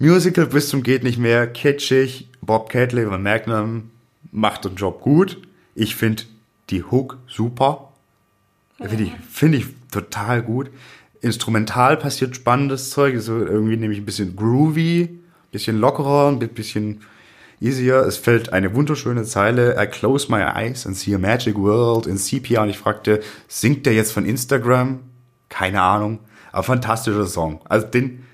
[0.00, 2.28] Musical bis zum geht nicht mehr, kitschig.
[2.40, 3.90] Bob Catley von Magnum
[4.32, 5.38] macht den Job gut.
[5.76, 6.24] Ich finde
[6.70, 7.92] die Hook super.
[8.78, 10.70] Finde ich, finde ich total gut.
[11.24, 15.20] Instrumental passiert spannendes Zeug, so irgendwie nämlich ein bisschen groovy,
[15.50, 17.00] bisschen lockerer, ein bisschen
[17.60, 18.00] easier.
[18.00, 19.82] Es fällt eine wunderschöne Zeile.
[19.82, 22.62] I close my eyes and see a magic world in Sepia.
[22.62, 25.00] Und ich fragte, singt der jetzt von Instagram?
[25.48, 26.18] Keine Ahnung.
[26.52, 27.60] Aber fantastischer Song.
[27.68, 28.24] Also den,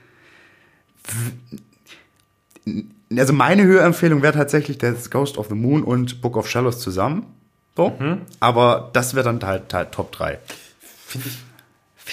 [3.17, 7.27] also meine Hörempfehlung wäre tatsächlich der Ghost of the Moon und Book of Shallows zusammen.
[7.77, 7.97] So.
[8.41, 10.39] Aber das wäre dann halt, halt Top 3.
[11.07, 11.39] Finde ich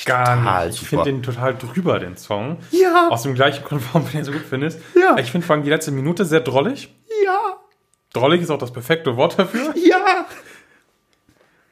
[0.05, 0.81] gar total nicht.
[0.81, 2.57] Ich finde den total drüber, den Song.
[2.71, 3.09] Ja.
[3.09, 4.79] Aus dem gleichen Grund, warum du den so gut findest.
[4.95, 5.17] Ja.
[5.17, 6.93] Ich finde vor allem die letzte Minute sehr drollig.
[7.25, 7.57] Ja.
[8.13, 9.73] Drollig ist auch das perfekte Wort dafür.
[9.75, 10.25] Ja.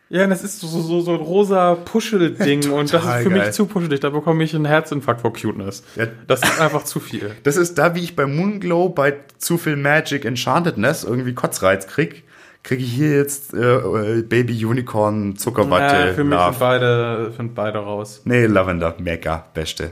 [0.10, 3.40] Ja, das ist so, so, so ein rosa Puschel-Ding und das ist für geil.
[3.40, 4.00] mich zu puschelig.
[4.00, 5.84] Da bekomme ich einen Herzinfarkt vor Cuteness.
[5.96, 6.06] Ja.
[6.28, 7.36] Das ist einfach zu viel.
[7.44, 12.24] Das ist da, wie ich bei Moonglow bei zu viel Magic Enchantedness irgendwie Kotzreiz krieg,
[12.66, 16.52] kriege ich hier jetzt äh, Baby Unicorn Zuckerwatte Äh, für mich Love.
[16.52, 18.22] sind beide, sind beide raus.
[18.26, 19.92] Nee, Lavender, mega, beste.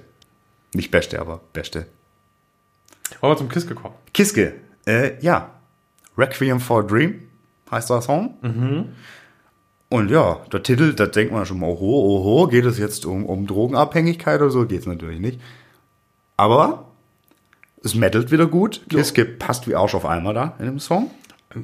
[0.73, 1.85] Nicht beste, aber beste.
[3.21, 3.93] Wollen wir zum Kiss gekommen?
[4.11, 4.55] Kiske,
[4.87, 5.51] äh, ja.
[6.17, 7.21] Requiem for a Dream
[7.71, 8.33] heißt der Song.
[9.89, 13.25] Und ja, der Titel, da denkt man schon mal, oho, oho, geht es jetzt um,
[13.25, 14.65] um Drogenabhängigkeit oder so?
[14.65, 15.39] Geht es natürlich nicht.
[16.37, 16.85] Aber
[17.83, 18.81] es mettelt wieder gut.
[18.89, 21.11] Kiske passt wie Arsch auf einmal da in dem Song.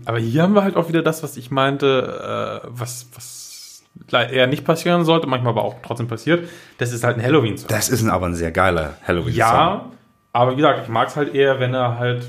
[0.05, 4.47] Aber hier haben wir halt auch wieder das, was ich meinte, äh, was, was eher
[4.47, 6.49] nicht passieren sollte, manchmal aber auch trotzdem passiert.
[6.77, 7.67] Das ist halt ein Halloween-Song.
[7.67, 9.37] Das ist ein, aber ein sehr geiler Halloween-Song.
[9.37, 9.85] Ja,
[10.33, 12.27] aber wie gesagt, ich mag es halt eher, wenn er halt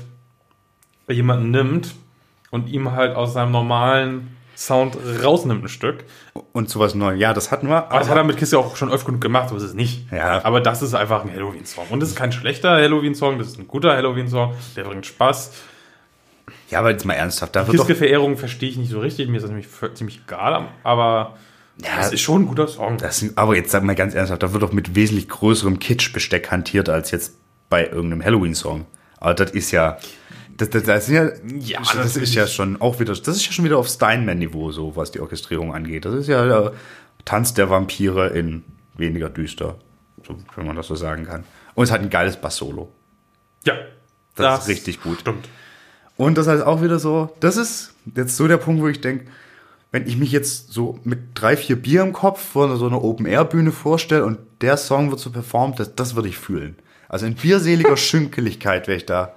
[1.07, 1.93] jemanden nimmt
[2.51, 6.03] und ihm halt aus seinem normalen Sound rausnimmt ein Stück.
[6.51, 7.19] Und sowas Neues.
[7.19, 7.89] Ja, das hatten wir.
[7.89, 9.73] Aber das hat er mit Kiss ja auch schon öfter genug gemacht, so ist es
[9.73, 10.11] nicht.
[10.11, 10.43] Ja.
[10.43, 11.85] Aber das ist einfach ein Halloween-Song.
[11.89, 15.51] Und das ist kein schlechter Halloween-Song, das ist ein guter Halloween-Song, der bringt Spaß.
[16.69, 17.55] Ja, aber jetzt mal ernsthaft.
[17.55, 21.37] Da Kiske-Verehrung verstehe ich nicht so richtig, mir ist das nämlich ziemlich egal, aber
[21.83, 22.97] Ja, das ist schon ein guter Song.
[22.97, 26.89] das aber jetzt sag mal ganz ernsthaft, da wird doch mit wesentlich größerem Kitsch-Besteck hantiert
[26.89, 27.35] als jetzt
[27.69, 28.85] bei irgendeinem Halloween-Song.
[29.19, 29.97] Aber das ist ja,
[30.57, 31.29] das, das, das, ja,
[31.59, 34.71] Ja, das, das ist ja schon auch wieder, das ist ja schon wieder auf Steinman-Niveau
[34.71, 36.05] so, was die Orchestrierung angeht.
[36.05, 36.73] Das ist ja der
[37.25, 38.63] Tanz der Vampire in
[38.95, 39.75] weniger düster,
[40.27, 41.43] so, wenn man das so sagen kann.
[41.75, 42.91] Und es hat ein geiles Bass-Solo.
[43.65, 43.73] Ja,
[44.35, 45.21] Das ist richtig gut.
[45.21, 45.47] Stimmt.
[46.17, 49.25] Und das heißt auch wieder so, das ist jetzt so der Punkt, wo ich denke,
[49.91, 53.71] wenn ich mich jetzt so mit drei, vier Bier im Kopf vor so einer Open-Air-Bühne
[53.71, 56.75] vorstelle und der Song wird so performt, das, das würde ich fühlen.
[57.09, 59.33] Also in bierseliger Schünkeligkeit wäre ich da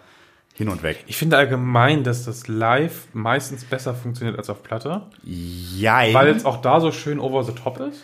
[0.54, 1.02] hin und weg.
[1.08, 6.44] Ich finde allgemein, dass das live meistens besser funktioniert als auf Platte, Ja, weil es
[6.44, 8.02] auch da so schön over the top ist.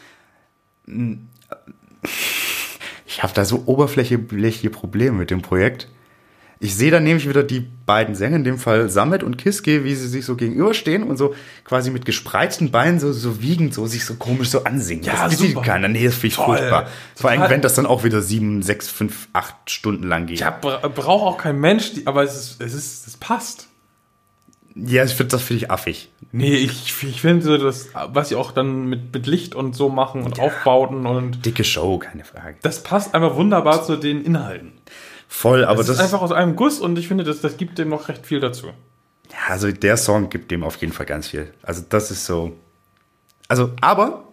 [3.07, 5.89] ich habe da so oberflächliche Probleme mit dem Projekt.
[6.63, 9.95] Ich sehe dann nämlich wieder die beiden Sänger, in dem Fall Samet und Kiske, wie
[9.95, 11.35] sie sich so gegenüberstehen und so
[11.65, 15.03] quasi mit gespreizten Beinen so, so wiegend, so sich so komisch so ansingen.
[15.03, 15.63] Ja, das super.
[15.63, 15.89] keiner.
[15.89, 16.59] Nee, das finde ich Toll.
[16.59, 16.89] furchtbar.
[17.17, 20.41] Vor allem, wenn das dann auch wieder sieben, sechs, fünf, acht Stunden lang geht.
[20.41, 23.69] Ja, bra braucht auch kein Mensch, die, aber es ist, es ist, es passt.
[24.75, 26.11] Ja, ich find, das finde ich affig.
[26.31, 29.89] Nee, ich, ich finde so das, was sie auch dann mit, mit Licht und so
[29.89, 32.57] machen und Aufbauten und Dicke Show, keine Frage.
[32.61, 34.73] das passt einfach wunderbar zu den Inhalten.
[35.33, 37.79] Voll, aber Das, das, ist einfach aus einem Guss und ich finde, das, das gibt
[37.79, 38.67] dem noch recht viel dazu.
[38.67, 41.55] Ja, also der Song gibt dem auf jeden Fall ganz viel.
[41.63, 42.57] Also das ist so.
[43.47, 44.25] Also, aber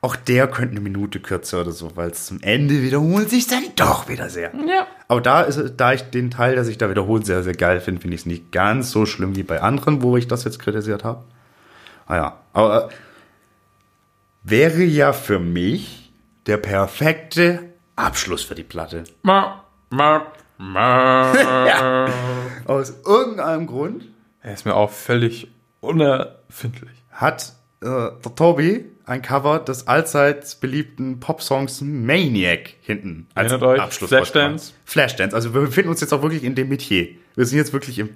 [0.00, 3.64] auch der könnte eine Minute kürzer oder so, weil es zum Ende wiederholt sich dann
[3.74, 4.52] doch wieder sehr.
[4.54, 4.86] Ja.
[5.08, 8.00] Aber da ist da ich den Teil, der sich da wiederholt, sehr, sehr geil finde,
[8.00, 11.02] finde ich es nicht ganz so schlimm wie bei anderen, wo ich das jetzt kritisiert
[11.02, 11.24] habe.
[12.06, 12.88] Ah ja, aber äh,
[14.44, 16.12] wäre ja für mich
[16.46, 19.04] der perfekte Abschluss für die Platte.
[19.22, 19.61] Ma,
[19.92, 20.26] ma,
[20.58, 22.08] ma.
[22.66, 24.04] Aus irgendeinem Grund
[24.42, 25.48] Er ist mir auch völlig
[25.80, 26.90] unerfindlich.
[27.10, 33.80] hat äh, der Tobi ein Cover des allseits beliebten Popsongs Maniac hinten als Erinnert euch,
[33.80, 34.10] Abschluss.
[34.10, 34.72] Flashdance.
[34.84, 35.34] Flashdance.
[35.34, 37.08] Also wir befinden uns jetzt auch wirklich in dem Metier.
[37.34, 38.10] Wir sind jetzt wirklich im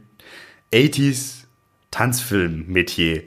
[0.72, 1.44] 80s
[1.90, 3.24] Tanzfilm-Metier.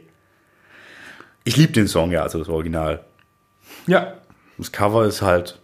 [1.44, 3.04] Ich liebe den Song ja, also das Original.
[3.88, 4.14] Ja,
[4.58, 5.60] Das Cover ist halt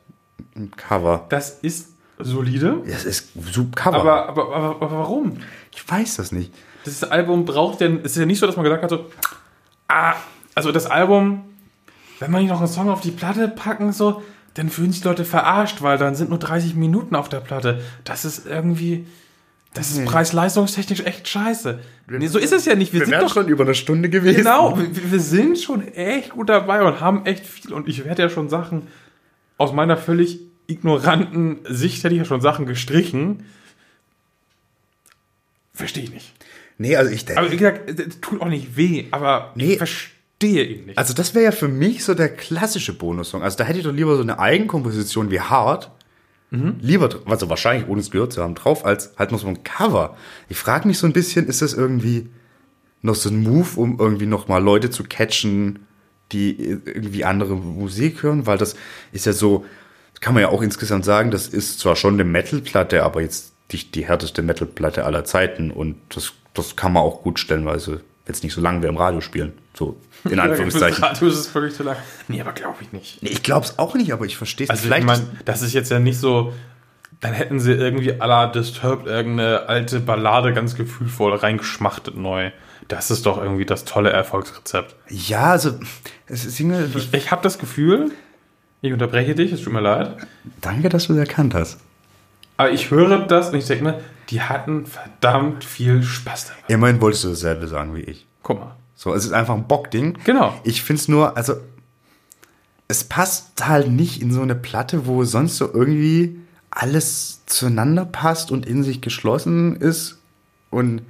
[0.55, 1.25] ein Cover.
[1.29, 2.81] das ist solide.
[2.85, 3.93] Das ist super.
[3.93, 5.37] Aber, aber, aber, aber warum?
[5.75, 6.53] ich weiß das nicht.
[6.85, 9.05] Das Album braucht denn, es ist ja nicht so, dass man gesagt hat, so,
[9.87, 10.13] ah,
[10.53, 11.43] also das Album,
[12.19, 15.25] wenn man nicht noch einen Song auf die Platte packen, so, dann fühlen sich Leute
[15.25, 17.81] verarscht, weil dann sind nur 30 Minuten auf der Platte.
[18.05, 19.05] Das ist irgendwie,
[19.73, 21.79] das ist preis-leistungstechnisch echt scheiße.
[22.07, 22.93] Nee, so ist es ja nicht.
[22.93, 24.37] Wir, sind wären doch schon über eine Stunde gewesen.
[24.37, 27.73] Genau, wir, wir sind schon echt gut dabei und haben echt viel.
[27.73, 28.83] Und ich werde ja schon Sachen
[29.57, 33.45] aus meiner völlig ignoranten Sicht hätte ich ja schon Sachen gestrichen.
[35.73, 36.33] Verstehe ich nicht.
[36.77, 37.41] Nee, also ich denke.
[37.41, 39.73] Aber wie gesagt, es tut auch nicht weh, aber Nee.
[39.73, 40.97] ich verstehe ihn nicht.
[40.97, 43.41] Also das wäre ja für mich so der klassische Bonussong.
[43.43, 45.91] Also da hätte ich doch lieber so eine Eigenkomposition wie Hard.
[46.79, 49.63] Lieber, dr- also wahrscheinlich ohne es gehört zu haben, drauf, als halt noch so ein
[49.63, 50.15] Cover.
[50.47, 52.29] Ich frage mich so ein bisschen, ist das irgendwie
[53.01, 55.79] noch so ein Move, um irgendwie noch mal Leute zu catchen,
[56.31, 58.45] die irgendwie andere Musik hören?
[58.45, 58.77] Weil das
[59.11, 59.65] ist ja so,
[60.15, 63.51] das kann man ja auch insgesamt sagen, das ist zwar schon eine Metal-Platte, aber jetzt
[63.71, 65.71] die, die härteste Metal-Platte aller Zeiten.
[65.71, 69.19] Und das, das kann man auch gut stellenweise, es nicht so lang wäre, im Radio
[69.19, 69.51] spielen.
[69.73, 71.03] So, in Anführungszeichen.
[71.03, 71.97] Radio ist es völlig zu lang.
[72.29, 73.21] Nee, aber glaube ich nicht.
[73.21, 74.69] Nee, ich glaube es auch nicht, aber ich verstehe es.
[74.69, 76.53] Also ich meine, das ist jetzt ja nicht so,
[77.19, 82.51] dann hätten sie irgendwie à la Disturbed irgendeine alte Ballade ganz gefühlvoll reingeschmachtet neu.
[82.87, 84.95] Das ist doch irgendwie das tolle Erfolgsrezept.
[85.09, 85.77] ja, also
[86.27, 86.57] es ist.
[86.59, 88.11] Ich, ich habe das Gefühl,
[88.85, 90.15] ich unterbreche dich, es tut mir leid,
[90.61, 91.79] Danke, dass du es erkannt hast.
[92.57, 96.73] aber ich höre das und ich denke mir, die hatten verdammt viel Spaß dabei.
[96.73, 98.25] Immerhin wolltest du dasselbe sagen wie ich.
[98.43, 98.75] Guck mal.
[98.95, 100.17] So, es ist einfach ein Bockding.
[100.23, 100.53] Genau.
[100.63, 101.55] Ich finde es nur, also
[102.87, 106.39] es passt halt nicht in so eine Platte, wo sonst so irgendwie
[106.71, 110.19] alles zueinander passt und in sich geschlossen ist
[110.69, 111.01] und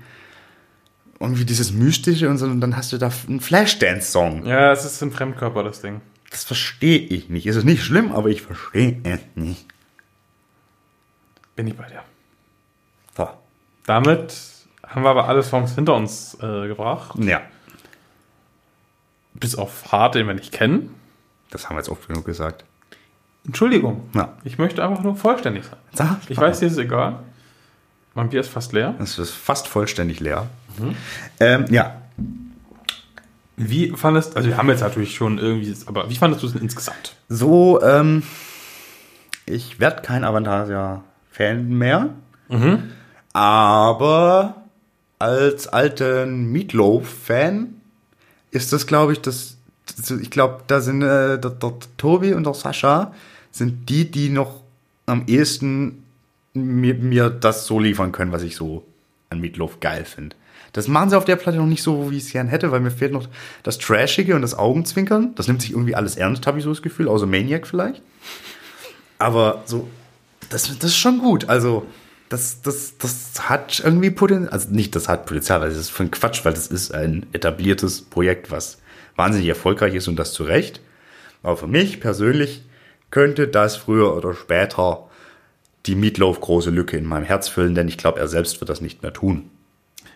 [1.19, 4.45] irgendwie dieses Mystische und so, und dann hast du da einen Flashdance-Song.
[4.45, 6.01] Ja, es ist ein Fremdkörper, das Ding.
[6.35, 7.45] Das verstehe ich nicht.
[7.47, 9.65] Es ist nicht schlimm, aber ich verstehe es nicht.
[11.55, 12.01] Bin ich bei dir.
[13.15, 13.29] So.
[13.85, 14.35] Damit
[14.85, 17.17] haben wir aber alle Songs hinter uns äh, gebracht.
[17.19, 17.41] Ja,
[19.33, 20.93] Bis auf Hart, den wir nicht kennen.
[21.51, 22.65] das haben wir jetzt oft genug gesagt.
[23.45, 24.09] Entschuldigung.
[24.13, 24.33] Ja.
[24.43, 25.79] Ich möchte einfach nur vollständig sein.
[25.93, 27.19] Sag, Ich weiß, dir ist egal.
[28.13, 28.93] Mein Bier ist fast leer.
[28.99, 30.49] Es ist fast vollständig leer.
[31.39, 32.01] Ähm, ja,
[33.57, 36.61] Wie fandest also wir haben jetzt natürlich schon irgendwie, aber wie fandest du es denn
[36.61, 37.15] insgesamt?
[37.29, 38.23] so, ähm,
[39.45, 42.09] ich werde kein Avantasia-Fan mehr.
[43.33, 44.63] Aber
[45.19, 47.81] als alten Meatloaf-Fan
[48.51, 49.57] ist das, glaube ich, das,
[49.97, 53.13] das ich glaube, da sind äh, der, der Tobi und der Sascha
[53.51, 54.61] sind die, die noch
[55.05, 56.03] am ehesten
[56.53, 58.85] mir, mir das so liefern können, was ich so
[59.29, 60.35] an Meatloaf geil finde.
[60.75, 62.81] Das machen sie auf der Platte noch nicht so, wie ich es gern hätte, weil
[62.81, 63.29] mir fehlt noch
[63.63, 65.33] das Trashige und das Augenzwinkern.
[65.35, 68.01] Das nimmt sich irgendwie alles ernst, habe ich so das Gefühl, außer Maniac vielleicht.
[69.17, 69.87] Aber so,
[70.49, 71.47] das, das ist schon gut.
[71.47, 71.85] Also,
[72.27, 74.51] das, das, das hat irgendwie Potenzial.
[74.51, 78.01] Also nicht, das hat Potenzial, weil das ist von Quatsch, weil das ist ein etabliertes
[78.01, 78.79] Projekt, was
[79.15, 80.81] wahnsinnig erfolgreich ist und das zu Recht.
[81.41, 82.65] Aber für mich persönlich
[83.11, 85.07] könnte das früher oder später
[85.85, 88.81] die Meatloaf große Lücke in meinem Herz füllen, denn ich glaube, er selbst wird das
[88.81, 89.51] nicht mehr tun.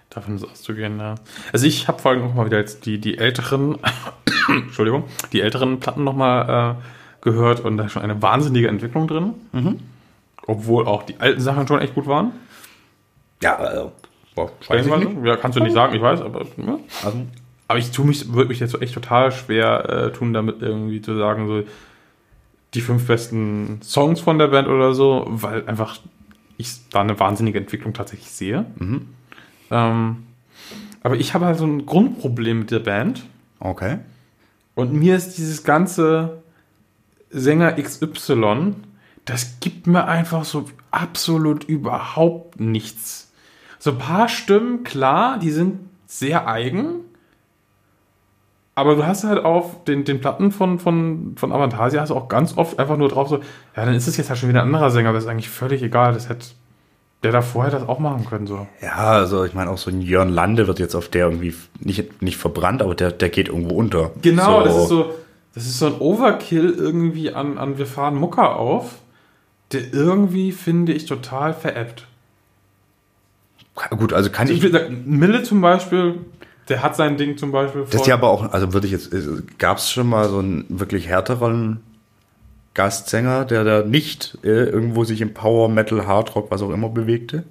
[0.09, 1.15] Davon ist auszugehen, ja.
[1.53, 3.77] Also ich habe vor allem auch mal wieder jetzt die, die älteren,
[4.47, 5.03] Entschuldigung,
[5.33, 9.33] die älteren Platten nochmal äh, gehört und da ist schon eine wahnsinnige Entwicklung drin.
[10.47, 12.31] Obwohl auch die alten Sachen schon echt gut waren.
[13.43, 13.91] Ja, also,
[14.35, 15.25] boah, weiß ich nicht.
[15.25, 16.41] Ja, kannst du nicht sagen, ich weiß, aber.
[16.57, 16.79] Ja.
[17.05, 17.17] Also,
[17.67, 21.01] Aber ich tue mich, würde mich jetzt so echt total schwer äh, tun, damit irgendwie
[21.03, 21.63] zu sagen, so
[22.73, 25.99] die fünf besten Songs von der Band oder so, weil einfach
[26.57, 28.65] ich da eine wahnsinnige Entwicklung tatsächlich sehe.
[29.71, 30.23] Ähm,
[31.03, 33.23] aber ich habe halt so ein Grundproblem mit der Band.
[33.59, 33.99] okay.
[34.75, 36.41] Und mir ist dieses ganze
[37.29, 38.75] Sänger XY,
[39.25, 43.31] das gibt mir einfach so absolut überhaupt nichts.
[43.77, 47.01] So ein paar Stimmen, klar, die sind sehr eigen.
[48.73, 52.29] Aber du hast halt auf den, den Platten von, von, von Avantasia hast du auch
[52.29, 53.37] ganz oft einfach nur drauf so,
[53.75, 55.83] ja, dann ist es jetzt halt schon wieder ein anderer Sänger, aber ist eigentlich völlig
[55.83, 56.13] egal.
[56.13, 56.47] Das hätte
[57.23, 58.67] der davor hätte das auch machen können, so.
[58.81, 62.21] Ja, also ich meine auch so ein Jörn Lande wird jetzt auf der irgendwie nicht,
[62.21, 64.11] nicht verbrannt, aber der, der geht irgendwo unter.
[64.21, 65.13] Genau, das ist so,
[65.53, 68.99] das ist so ein Overkill irgendwie an, an wir fahren Mucker auf,
[69.73, 72.07] der irgendwie, finde ich, total veräppt.
[73.91, 74.61] Gut, also kann Ich ich.
[74.63, 76.19] will sagen, Mille zum Beispiel,
[76.67, 79.09] Der hat sein Ding zum Beispiel Das ist ja aber auch, also würde ich jetzt,
[79.57, 81.79] gab es schon mal so einen wirklich härteren
[82.79, 87.43] Gastsänger, der da nicht äh, irgendwo sich im Power, Metal, Hardrock, was auch immer bewegte?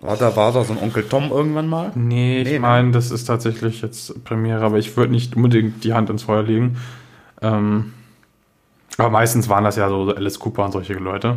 [0.00, 1.92] War da, war da so ein Onkel Tom irgendwann mal?
[1.94, 2.60] Nee, ich Nee, ne?
[2.60, 6.44] meine, das ist tatsächlich jetzt Premiere, aber ich würde nicht unbedingt die Hand ins Feuer
[6.44, 6.78] legen.
[7.42, 7.92] Ähm,
[8.96, 11.36] aber meistens waren das ja so Alice Cooper und solche Leute.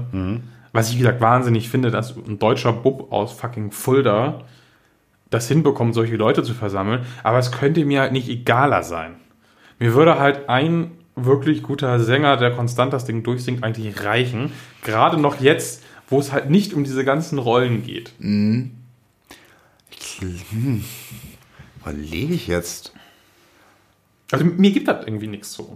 [0.72, 4.46] Was ich, wie gesagt, wahnsinnig finde, dass ein deutscher Bub aus fucking Fulda
[5.30, 7.02] das hinbekommt, solche Leute zu versammeln.
[7.24, 9.16] Aber es könnte mir halt nicht egaler sein.
[9.80, 14.52] Mir würde halt ein wirklich guter Sänger, der konstant das Ding durchsingt, eigentlich reichen.
[14.84, 18.14] Gerade noch jetzt, wo es halt nicht um diese ganzen Rollen geht.
[21.82, 22.94] Überlege ich jetzt.
[24.32, 25.76] Also mir gibt das irgendwie nichts so.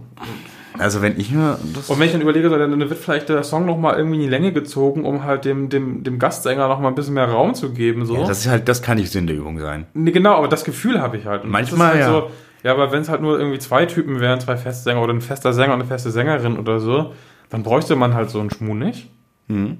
[0.78, 1.90] Also wenn ich mir das.
[1.90, 4.28] Und wenn ich dann überlege, dann wird vielleicht der Song noch mal irgendwie in die
[4.28, 7.72] Länge gezogen, um halt dem, dem, dem Gastsänger noch mal ein bisschen mehr Raum zu
[7.72, 8.06] geben.
[8.06, 8.16] So.
[8.16, 9.86] Ja, das ist halt, das kann nicht Sinn der Übung sein.
[9.94, 11.42] nee, genau, aber das Gefühl habe ich halt.
[11.42, 12.12] Und Manchmal, ist ja.
[12.12, 12.30] halt So,
[12.64, 15.52] ja, aber wenn es halt nur irgendwie zwei Typen wären, zwei Festsänger oder ein fester
[15.52, 17.14] Sänger und eine feste Sängerin oder so,
[17.50, 19.10] dann bräuchte man halt so einen Schmuh nicht.
[19.48, 19.78] Mhm.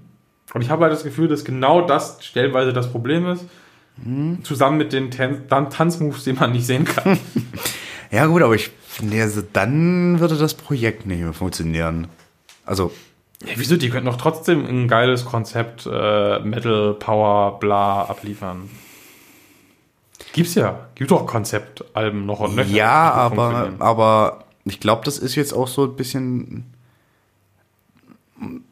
[0.53, 3.47] Und ich habe halt das Gefühl, dass genau das stellenweise das Problem ist.
[3.97, 4.45] Mhm.
[4.45, 7.19] Zusammen mit den Tan Tan Tanzmoves, die man nicht sehen kann.
[8.11, 12.07] Ja gut, aber ich finde, also dann würde das Projekt nicht mehr funktionieren.
[12.65, 12.93] Also,
[13.45, 13.77] ja, wieso?
[13.77, 18.71] Die könnten doch trotzdem ein geiles Konzept äh, Metal, Power, bla abliefern.
[20.35, 20.89] Gibt's ja.
[20.97, 22.75] Gibt doch Konzeptalben noch und nöcher.
[22.75, 26.75] ja, aber, aber ich glaube, das ist jetzt auch so ein bisschen.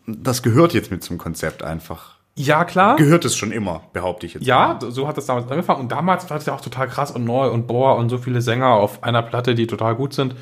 [0.06, 2.16] Das gehört jetzt mit zum Konzept einfach.
[2.34, 2.96] Ja, klar.
[2.96, 4.44] Gehört es schon immer, behaupte ich jetzt.
[4.44, 5.82] Ja, so hat das damals angefangen.
[5.82, 8.40] Und damals war das ja auch total krass und neu und boah und so viele
[8.40, 10.34] Sänger auf einer Platte, die total gut sind.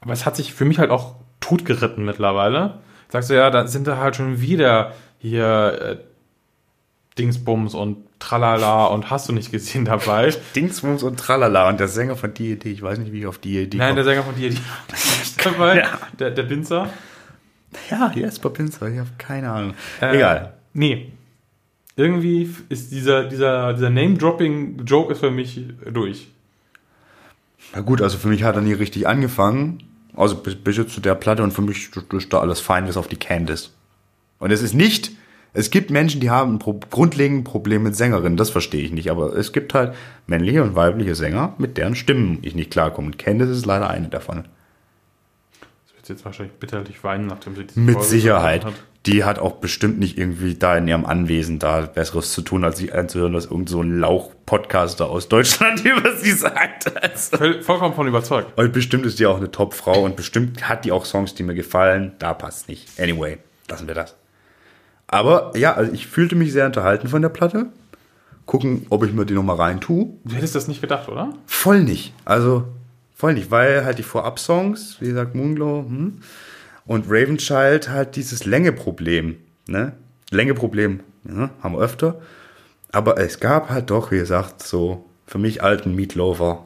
[0.00, 2.78] Aber es hat sich für mich halt auch totgeritten mittlerweile.
[3.08, 6.11] Sagst du, ja, da sind da halt schon wieder hier äh,
[7.18, 10.32] Dingsbums und Tralala und hast du nicht gesehen dabei.
[10.56, 13.76] Dingsbums und Tralala und der Sänger von D&D, ich weiß nicht, wie ich auf D&D
[13.76, 14.04] Nein, der.
[14.04, 14.58] Sänger von dir, die
[15.44, 15.98] dabei, Ja.
[16.18, 16.88] der, der Binzer.
[17.90, 19.74] Ja, Jesper Pinzer, ich habe keine Ahnung.
[20.00, 20.54] Äh, Egal.
[20.72, 21.12] Nee.
[21.96, 25.60] Irgendwie ist dieser, dieser, dieser Name-Dropping-Joke ist für mich
[25.90, 26.28] durch.
[27.74, 29.82] Na gut, also für mich hat er nie richtig angefangen.
[30.16, 32.96] Also bis, bis jetzt zu der Platte und für mich ist da alles fein, bis
[32.96, 33.70] auf die Candice.
[34.38, 35.12] Und es ist nicht,
[35.54, 39.10] es gibt Menschen, die haben ein pro, grundlegend Problem mit Sängerinnen, das verstehe ich nicht,
[39.10, 39.94] aber es gibt halt
[40.26, 43.08] männliche und weibliche Sänger, mit deren Stimmen ich nicht klarkomme.
[43.08, 44.44] Und Candice ist leider eine davon.
[45.86, 48.64] Das wird jetzt wahrscheinlich bitterlich weinen, nachdem sie diese Mit Folge Sicherheit.
[48.64, 48.74] hat.
[49.04, 52.78] Die hat auch bestimmt nicht irgendwie da in ihrem Anwesen da Besseres zu tun, als
[52.78, 57.02] sich anzuhören, was irgend so ein Lauch-Podcaster aus Deutschland über sie sagt.
[57.02, 57.36] Also.
[57.36, 58.56] Voll, vollkommen von überzeugt.
[58.56, 61.54] Und bestimmt ist die auch eine Top-Frau und bestimmt hat die auch Songs, die mir
[61.54, 62.12] gefallen.
[62.20, 62.88] Da passt nicht.
[62.98, 63.38] Anyway,
[63.68, 64.14] lassen wir das.
[65.12, 67.66] Aber ja, also ich fühlte mich sehr unterhalten von der Platte.
[68.46, 70.14] Gucken, ob ich mir die nochmal rein tue.
[70.24, 71.34] Du hättest das nicht gedacht, oder?
[71.46, 72.14] Voll nicht.
[72.24, 72.64] Also
[73.14, 76.20] voll nicht, weil halt die Vorab-Songs, wie gesagt, Moonglow hm,
[76.86, 79.36] und Ravenchild halt dieses Längeproblem,
[79.66, 79.92] ne?
[80.30, 82.22] Längeproblem ja, haben wir öfter.
[82.90, 86.64] Aber es gab halt doch, wie gesagt, so für mich alten Meatloafer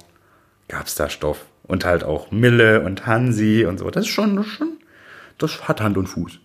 [0.68, 1.46] gab's da Stoff.
[1.64, 3.90] Und halt auch Mille und Hansi und so.
[3.90, 4.76] Das ist schon, das ist schon,
[5.36, 6.38] das hat Hand und Fuß.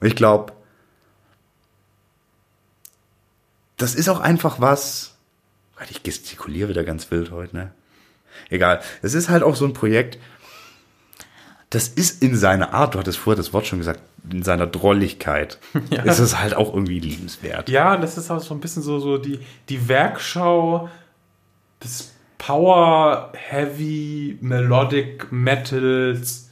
[0.00, 0.54] Und ich glaube,
[3.76, 5.16] das ist auch einfach was.
[5.90, 7.72] Ich gestikuliere wieder ganz wild heute, ne?
[8.48, 8.80] Egal.
[9.02, 10.18] Es ist halt auch so ein Projekt,
[11.70, 14.00] das ist in seiner Art, du hattest vorher das Wort schon gesagt,
[14.30, 15.58] in seiner Drolligkeit.
[15.90, 16.02] Ja.
[16.04, 17.68] Ist es halt auch irgendwie liebenswert.
[17.68, 20.88] Ja, das ist auch so ein bisschen so, so die, die Werkschau
[21.82, 26.50] des Power, Heavy, Melodic Metals,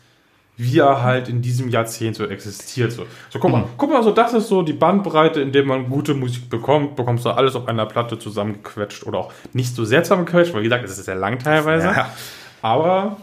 [0.57, 2.93] wie er halt in diesem Jahrzehnt so existiert.
[2.93, 5.89] So, so guck mal, guck mal, so das ist so die Bandbreite, in der man
[5.89, 6.95] gute Musik bekommt.
[6.95, 10.67] Bekommst du alles auf einer Platte zusammengequetscht oder auch nicht so sehr zusammengequetscht, weil wie
[10.67, 11.87] gesagt, es ist sehr lang teilweise.
[11.87, 12.11] Ja.
[12.61, 13.17] Aber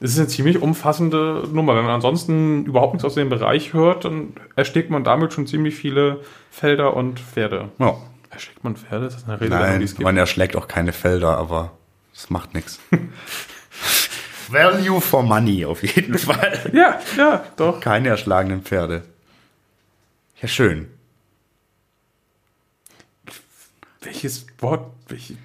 [0.00, 1.76] es ist eine ziemlich umfassende Nummer.
[1.76, 5.74] Wenn man ansonsten überhaupt nichts aus dem Bereich hört, dann erschlägt man damit schon ziemlich
[5.74, 7.68] viele Felder und Pferde.
[7.78, 7.96] Ja.
[8.30, 9.06] Erschlägt man Pferde?
[9.06, 11.72] Ist das eine Rede, Nein, man erschlägt auch keine Felder, aber
[12.14, 12.80] es macht nichts.
[14.52, 16.70] Value for money auf jeden Fall.
[16.72, 17.80] Ja, ja, doch.
[17.80, 19.02] Keine erschlagenen Pferde.
[20.40, 20.88] Ja, schön.
[24.02, 25.36] Welches Wort, welche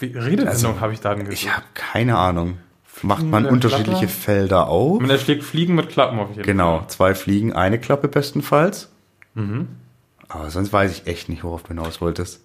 [0.00, 1.56] Redewendung Also, habe ich da denn Ich gesagt?
[1.56, 2.58] habe keine Ahnung.
[3.02, 4.12] Macht man unterschiedliche Klappe?
[4.12, 5.00] Felder auf?
[5.00, 6.88] Man erschlägt Fliegen mit Klappen auf jeden Genau, Fall.
[6.88, 8.88] zwei Fliegen, eine Klappe bestenfalls.
[9.34, 9.68] Mhm.
[10.28, 12.40] Aber sonst weiß ich echt nicht, worauf du hinaus wolltest.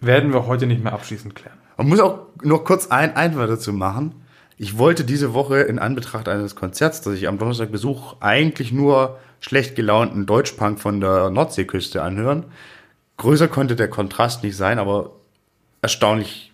[0.00, 1.56] Werden wir heute nicht mehr abschließend klären.
[1.76, 4.14] Man muss auch nur kurz ein Einwand dazu machen.
[4.58, 9.18] Ich wollte diese Woche in Anbetracht eines Konzerts, das ich am Donnerstag besuche, eigentlich nur
[9.40, 12.44] schlecht gelaunten Deutschpunk von der Nordseeküste anhören.
[13.18, 15.10] Größer konnte der Kontrast nicht sein, aber
[15.82, 16.52] erstaunlich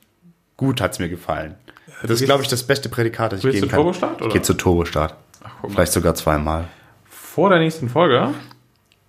[0.57, 1.55] gut hat's mir gefallen.
[2.03, 3.77] Das ist, glaube ich, das beste Prädikat, das ich geben kann.
[3.79, 4.33] Turbostart, Ich oder?
[4.33, 5.15] gehe zu Turbostart.
[5.61, 5.75] guck mal.
[5.77, 6.69] Vielleicht sogar zweimal.
[7.05, 8.31] Vor der nächsten Folge,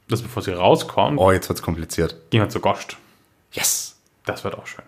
[0.07, 2.15] das bevor sie rauskommt, Oh, jetzt wird's kompliziert.
[2.29, 2.97] gehen wir zu Goscht.
[3.51, 3.95] Yes!
[4.25, 4.85] Das wird auch schön.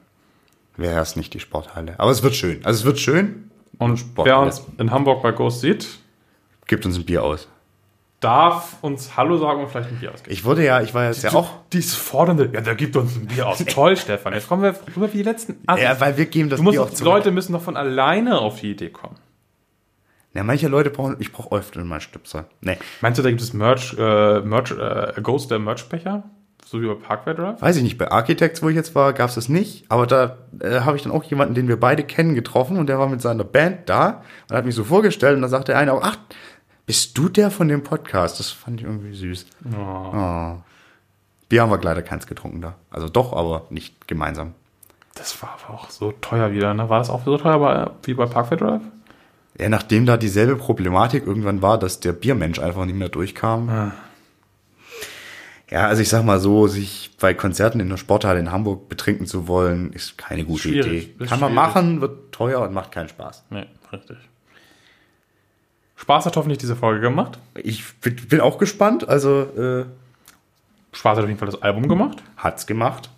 [0.78, 1.96] Wäre erst nicht die Sporthalle.
[1.98, 2.64] Aber es wird schön.
[2.64, 3.50] Also es wird schön.
[3.78, 5.88] Und Sport- wer uns in Hamburg bei Ghost sieht,
[6.68, 7.48] Gibt uns ein Bier aus.
[8.20, 10.34] darf uns Hallo sagen und vielleicht ein Bier ausgeben.
[10.34, 11.50] Ich wurde ja, ich war jetzt ja auch.
[11.74, 13.64] Dieses fordernde, ja, der gibt uns ein Bier aus.
[13.68, 14.34] Toll, Stefan.
[14.34, 15.84] Jetzt kommen wir rüber wie die letzten Assis.
[15.84, 17.14] Ja, weil wir geben das du musst, Bier auch die zurück.
[17.14, 19.16] Leute müssen doch von alleine auf die Idee kommen.
[20.34, 22.46] Ja, manche Leute brauchen, ich brauche öfter mal Stüpser.
[22.62, 26.24] Nee, Meinst du, da gibt es Merch, äh, Merch, äh, Ghost der Merchbecher?
[26.66, 27.62] So wie bei Parkway Drive?
[27.62, 27.98] weiß ich nicht.
[28.00, 29.86] Bei Architects, wo ich jetzt war, gab's das nicht.
[29.88, 32.98] Aber da äh, habe ich dann auch jemanden, den wir beide kennen, getroffen und der
[32.98, 35.94] war mit seiner Band da und hat mich so vorgestellt und da sagte der eine
[35.94, 36.18] auch, ach,
[36.88, 38.40] bist du der von dem Podcast?
[38.40, 39.46] Das fand ich irgendwie süß.
[39.78, 40.56] Oh.
[41.48, 42.76] Bier haben wir leider keins getrunken da.
[42.90, 44.54] Also doch, aber nicht gemeinsam.
[45.14, 46.90] Das war aber auch so teuer wieder, ne?
[46.90, 48.82] War das auch so teuer bei, wie bei Parkway Drive?
[49.60, 53.70] Ja, nachdem da dieselbe Problematik irgendwann war, dass der Biermensch einfach nicht mehr durchkam.
[53.70, 53.92] Ah.
[55.70, 59.26] Ja, also ich sag mal so, sich bei Konzerten in der Sporthalle in Hamburg betrinken
[59.26, 61.26] zu wollen, ist keine gute Schwierig, Idee.
[61.26, 61.56] Kann man schwierig.
[61.56, 63.46] machen, wird teuer und macht keinen Spaß.
[63.50, 64.18] Nee, richtig.
[65.96, 67.40] Spaß hat hoffentlich diese Folge gemacht.
[67.56, 69.86] Ich bin bin auch gespannt, also äh,
[70.92, 73.10] Spaß hat auf jeden Fall das Album gemacht, hat's gemacht.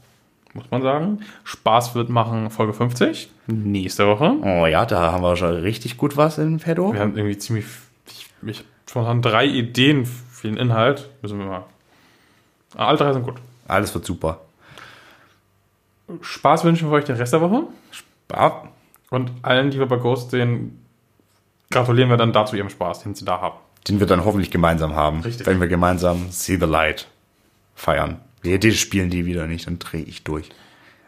[0.53, 1.19] muss man sagen.
[1.43, 4.35] Spaß wird machen Folge 50, nächste Woche.
[4.41, 6.93] Oh ja, da haben wir schon richtig gut was in Pedo.
[6.93, 7.65] Wir haben irgendwie ziemlich,
[8.07, 11.09] ich, ich habe spontan drei Ideen für den Inhalt.
[11.21, 11.65] Müssen wir mal.
[12.75, 13.35] Alle drei sind gut.
[13.67, 14.41] Alles wird super.
[16.21, 17.63] Spaß wünschen wir euch den Rest der Woche.
[18.31, 18.63] Ja,
[19.09, 20.83] Und allen, die wir bei Ghost sehen,
[21.69, 23.57] gratulieren wir dann dazu ihrem Spaß, den sie da haben.
[23.87, 25.21] den wir dann hoffentlich gemeinsam haben.
[25.21, 25.45] Richtig.
[25.47, 27.07] Wenn wir gemeinsam See the Light
[27.75, 28.19] feiern.
[28.43, 30.49] Die, die spielen die wieder nicht, dann drehe ich durch.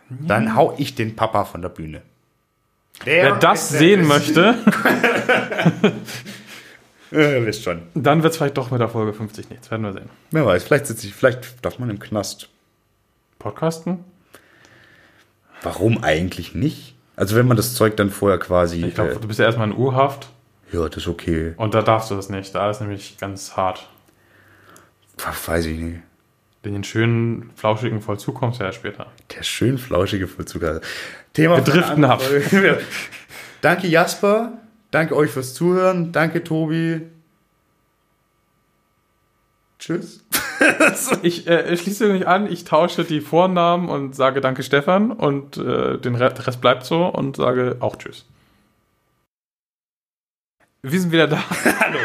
[0.09, 2.01] Dann hau ich den Papa von der Bühne.
[3.03, 4.55] Wer das sehen möchte,
[7.11, 7.83] Äh, wisst schon.
[7.95, 9.71] dann wird es vielleicht doch mit der Folge 50 nichts.
[9.71, 10.09] Werden wir sehen.
[10.31, 12.49] Wer weiß, vielleicht sitze ich, vielleicht darf man im Knast.
[13.39, 14.03] Podcasten?
[15.63, 16.95] Warum eigentlich nicht?
[17.15, 18.85] Also wenn man das Zeug dann vorher quasi.
[18.85, 20.29] Ich glaube, äh, du bist ja erstmal in U-Haft
[20.71, 21.53] ja, das ist okay.
[21.57, 22.53] und da darfst du das nicht.
[22.53, 23.87] Da ist nämlich ganz hart.
[25.45, 25.99] Weiß ich nicht.
[26.63, 29.07] Den schönen, flauschigen Vollzug kommst du ja später.
[29.35, 30.63] Der schön flauschige Vollzug.
[30.63, 30.81] Also,
[31.33, 32.21] Thema Wir driften ab.
[33.61, 34.53] Danke Jasper.
[34.91, 36.11] Danke euch fürs Zuhören.
[36.11, 37.01] Danke Tobi.
[39.79, 40.23] Tschüss.
[41.21, 45.97] Ich äh, schließe mich an, ich tausche die Vornamen und sage Danke Stefan und äh,
[45.97, 48.25] den Rest bleibt so und sage auch Tschüss.
[50.81, 51.41] Wir sind wieder da.
[51.79, 51.99] Hallo.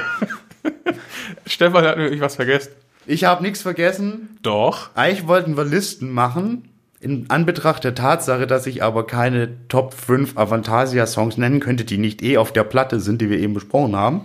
[1.46, 2.72] Stefan hat nämlich was vergessen.
[3.06, 4.38] Ich habe nichts vergessen.
[4.42, 4.90] Doch.
[4.94, 6.68] Eigentlich wollten wir Listen machen.
[7.04, 12.22] In Anbetracht der Tatsache, dass ich aber keine Top 5 Avantasia-Songs nennen könnte, die nicht
[12.22, 14.22] eh auf der Platte sind, die wir eben besprochen haben.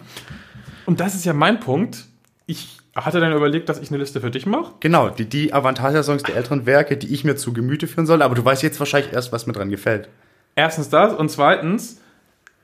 [0.86, 2.06] Und das ist ja mein Punkt.
[2.46, 4.76] Ich hatte dann überlegt, dass ich eine Liste für dich mache.
[4.80, 8.22] Genau, die, die Avantasia-Songs der älteren Werke, die ich mir zu Gemüte führen soll.
[8.22, 10.08] Aber du weißt jetzt wahrscheinlich erst, was mir dran gefällt.
[10.56, 12.00] Erstens das und zweitens,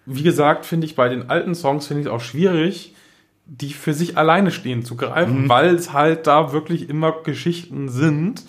[0.06, 2.96] wie gesagt, finde ich bei den alten Songs finde ich es auch schwierig,
[3.48, 8.44] die für sich alleine stehen zu greifen, weil es halt da wirklich immer Geschichten sind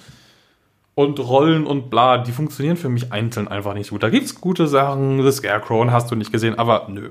[0.96, 4.02] und Rollen und bla, die funktionieren für mich einzeln einfach nicht gut.
[4.02, 7.10] Da gibt es gute Sachen, The Scarecrow hast du nicht gesehen, aber nö.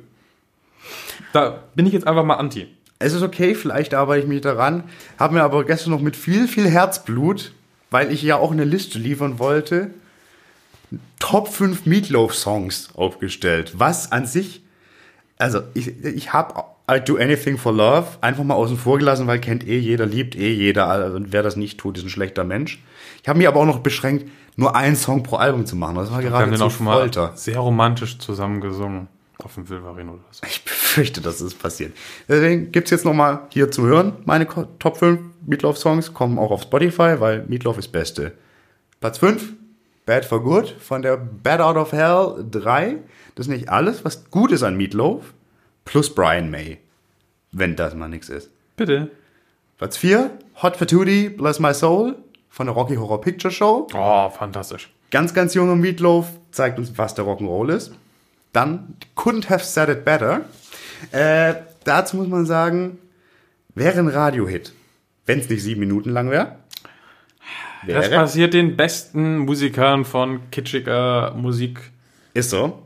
[1.32, 2.68] Da bin ich jetzt einfach mal anti.
[2.98, 4.86] Es ist okay, vielleicht arbeite ich mich daran.
[5.20, 7.52] Habe mir aber gestern noch mit viel, viel Herzblut,
[7.92, 9.92] weil ich ja auch eine Liste liefern wollte,
[11.20, 13.74] Top 5 Meatloaf-Songs aufgestellt.
[13.78, 14.64] Was an sich,
[15.38, 19.40] also ich, ich habe I Do Anything for Love einfach mal außen vor gelassen, weil
[19.40, 20.88] kennt eh jeder, liebt eh jeder.
[20.88, 22.80] Also wer das nicht tut, ist ein schlechter Mensch.
[23.26, 25.96] Ich habe mir aber auch noch beschränkt, nur einen Song pro Album zu machen.
[25.96, 27.32] Das war gerade zu auch schon mal Folter.
[27.34, 29.08] sehr romantisch zusammen gesungen.
[29.40, 30.46] Auf dem Wilverin oder so.
[30.46, 31.98] Ich befürchte, dass es passiert.
[32.30, 34.14] Deswegen gibt's jetzt nochmal hier zu hören.
[34.26, 34.48] Meine
[34.78, 38.34] Top 5 Meatloaf-Songs kommen auch auf Spotify, weil Meatloaf ist Beste.
[39.00, 39.54] Platz 5,
[40.06, 42.98] Bad for Good von der Bad Out of Hell 3.
[43.34, 45.34] Das ist nicht alles, was gut ist an Meatloaf.
[45.84, 46.78] Plus Brian May.
[47.52, 48.52] Wenn das mal nichts ist.
[48.78, 49.10] Bitte.
[49.80, 50.30] Platz 4,
[50.62, 52.18] Hot for Tootie, Bless My Soul
[52.56, 53.86] von der Rocky Horror Picture Show.
[53.94, 54.90] Oh, fantastisch.
[55.12, 57.92] Ganz, ganz junger Meatloaf zeigt uns, was der Rock'n'Roll ist.
[58.54, 60.46] Dann Couldn't Have Said It Better.
[61.12, 62.98] Äh, dazu muss man sagen,
[63.76, 64.72] wäre ein Radiohit,
[65.26, 66.56] wenn es nicht sieben Minuten lang wäre.
[67.86, 68.22] Das Wäre.
[68.22, 71.92] passiert den besten Musikern von kitschiger Musik.
[72.34, 72.84] Ist so.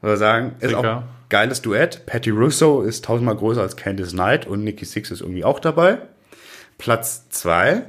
[0.00, 0.96] Würde sagen, ist Sicher.
[0.96, 2.04] auch geiles Duett.
[2.06, 5.98] Patty Russo ist tausendmal größer als Candice Knight und Nikki Six ist irgendwie auch dabei.
[6.78, 7.84] Platz zwei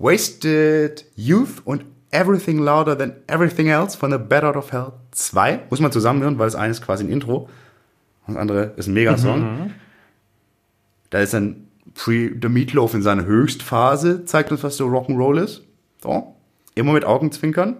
[0.00, 5.66] Wasted Youth und Everything Louder Than Everything Else von The Bad Out of Hell 2.
[5.68, 7.50] Muss man zusammenhören, weil das eine ist quasi ein Intro.
[8.26, 9.72] Und das andere ist ein Megasong.
[11.10, 15.62] Da ist dann Pre The Meatloaf in seiner Höchstphase, zeigt uns, was so Rock'n'Roll ist.
[16.02, 16.34] So.
[16.74, 17.76] Immer mit Augenzwinkern.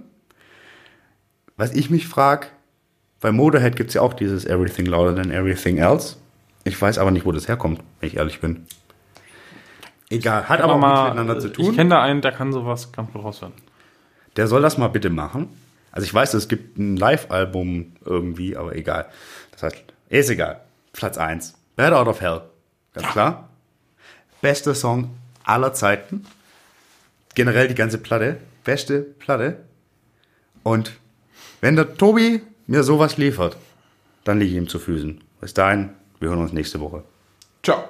[1.57, 2.49] Was ich mich frage,
[3.21, 6.17] bei Motorhead gibt es ja auch dieses Everything Louder Than Everything Else.
[6.65, 8.67] Ich weiß aber nicht, wo das herkommt, wenn ich ehrlich bin.
[10.11, 11.71] Egal, hat aber auch nichts miteinander zu tun.
[11.71, 13.53] Ich kenne da einen, der kann sowas ganz gut raushören.
[14.37, 15.49] Der soll das mal bitte machen.
[15.93, 19.07] Also ich weiß, es gibt ein Live-Album irgendwie, aber egal.
[19.53, 20.61] Das heißt, ist egal.
[20.93, 21.55] Platz 1.
[21.77, 22.43] Bad Out of Hell.
[22.93, 23.49] Ganz klar.
[24.41, 25.11] Bester Song
[25.45, 26.27] aller Zeiten.
[27.35, 28.39] Generell die ganze Platte.
[28.65, 29.59] Beste Platte.
[30.63, 30.93] Und
[31.61, 33.57] wenn der Tobi mir sowas liefert,
[34.25, 35.21] dann liege ich ihm zu Füßen.
[35.41, 37.05] Bis dahin, wir hören uns nächste Woche.
[37.63, 37.85] Ciao.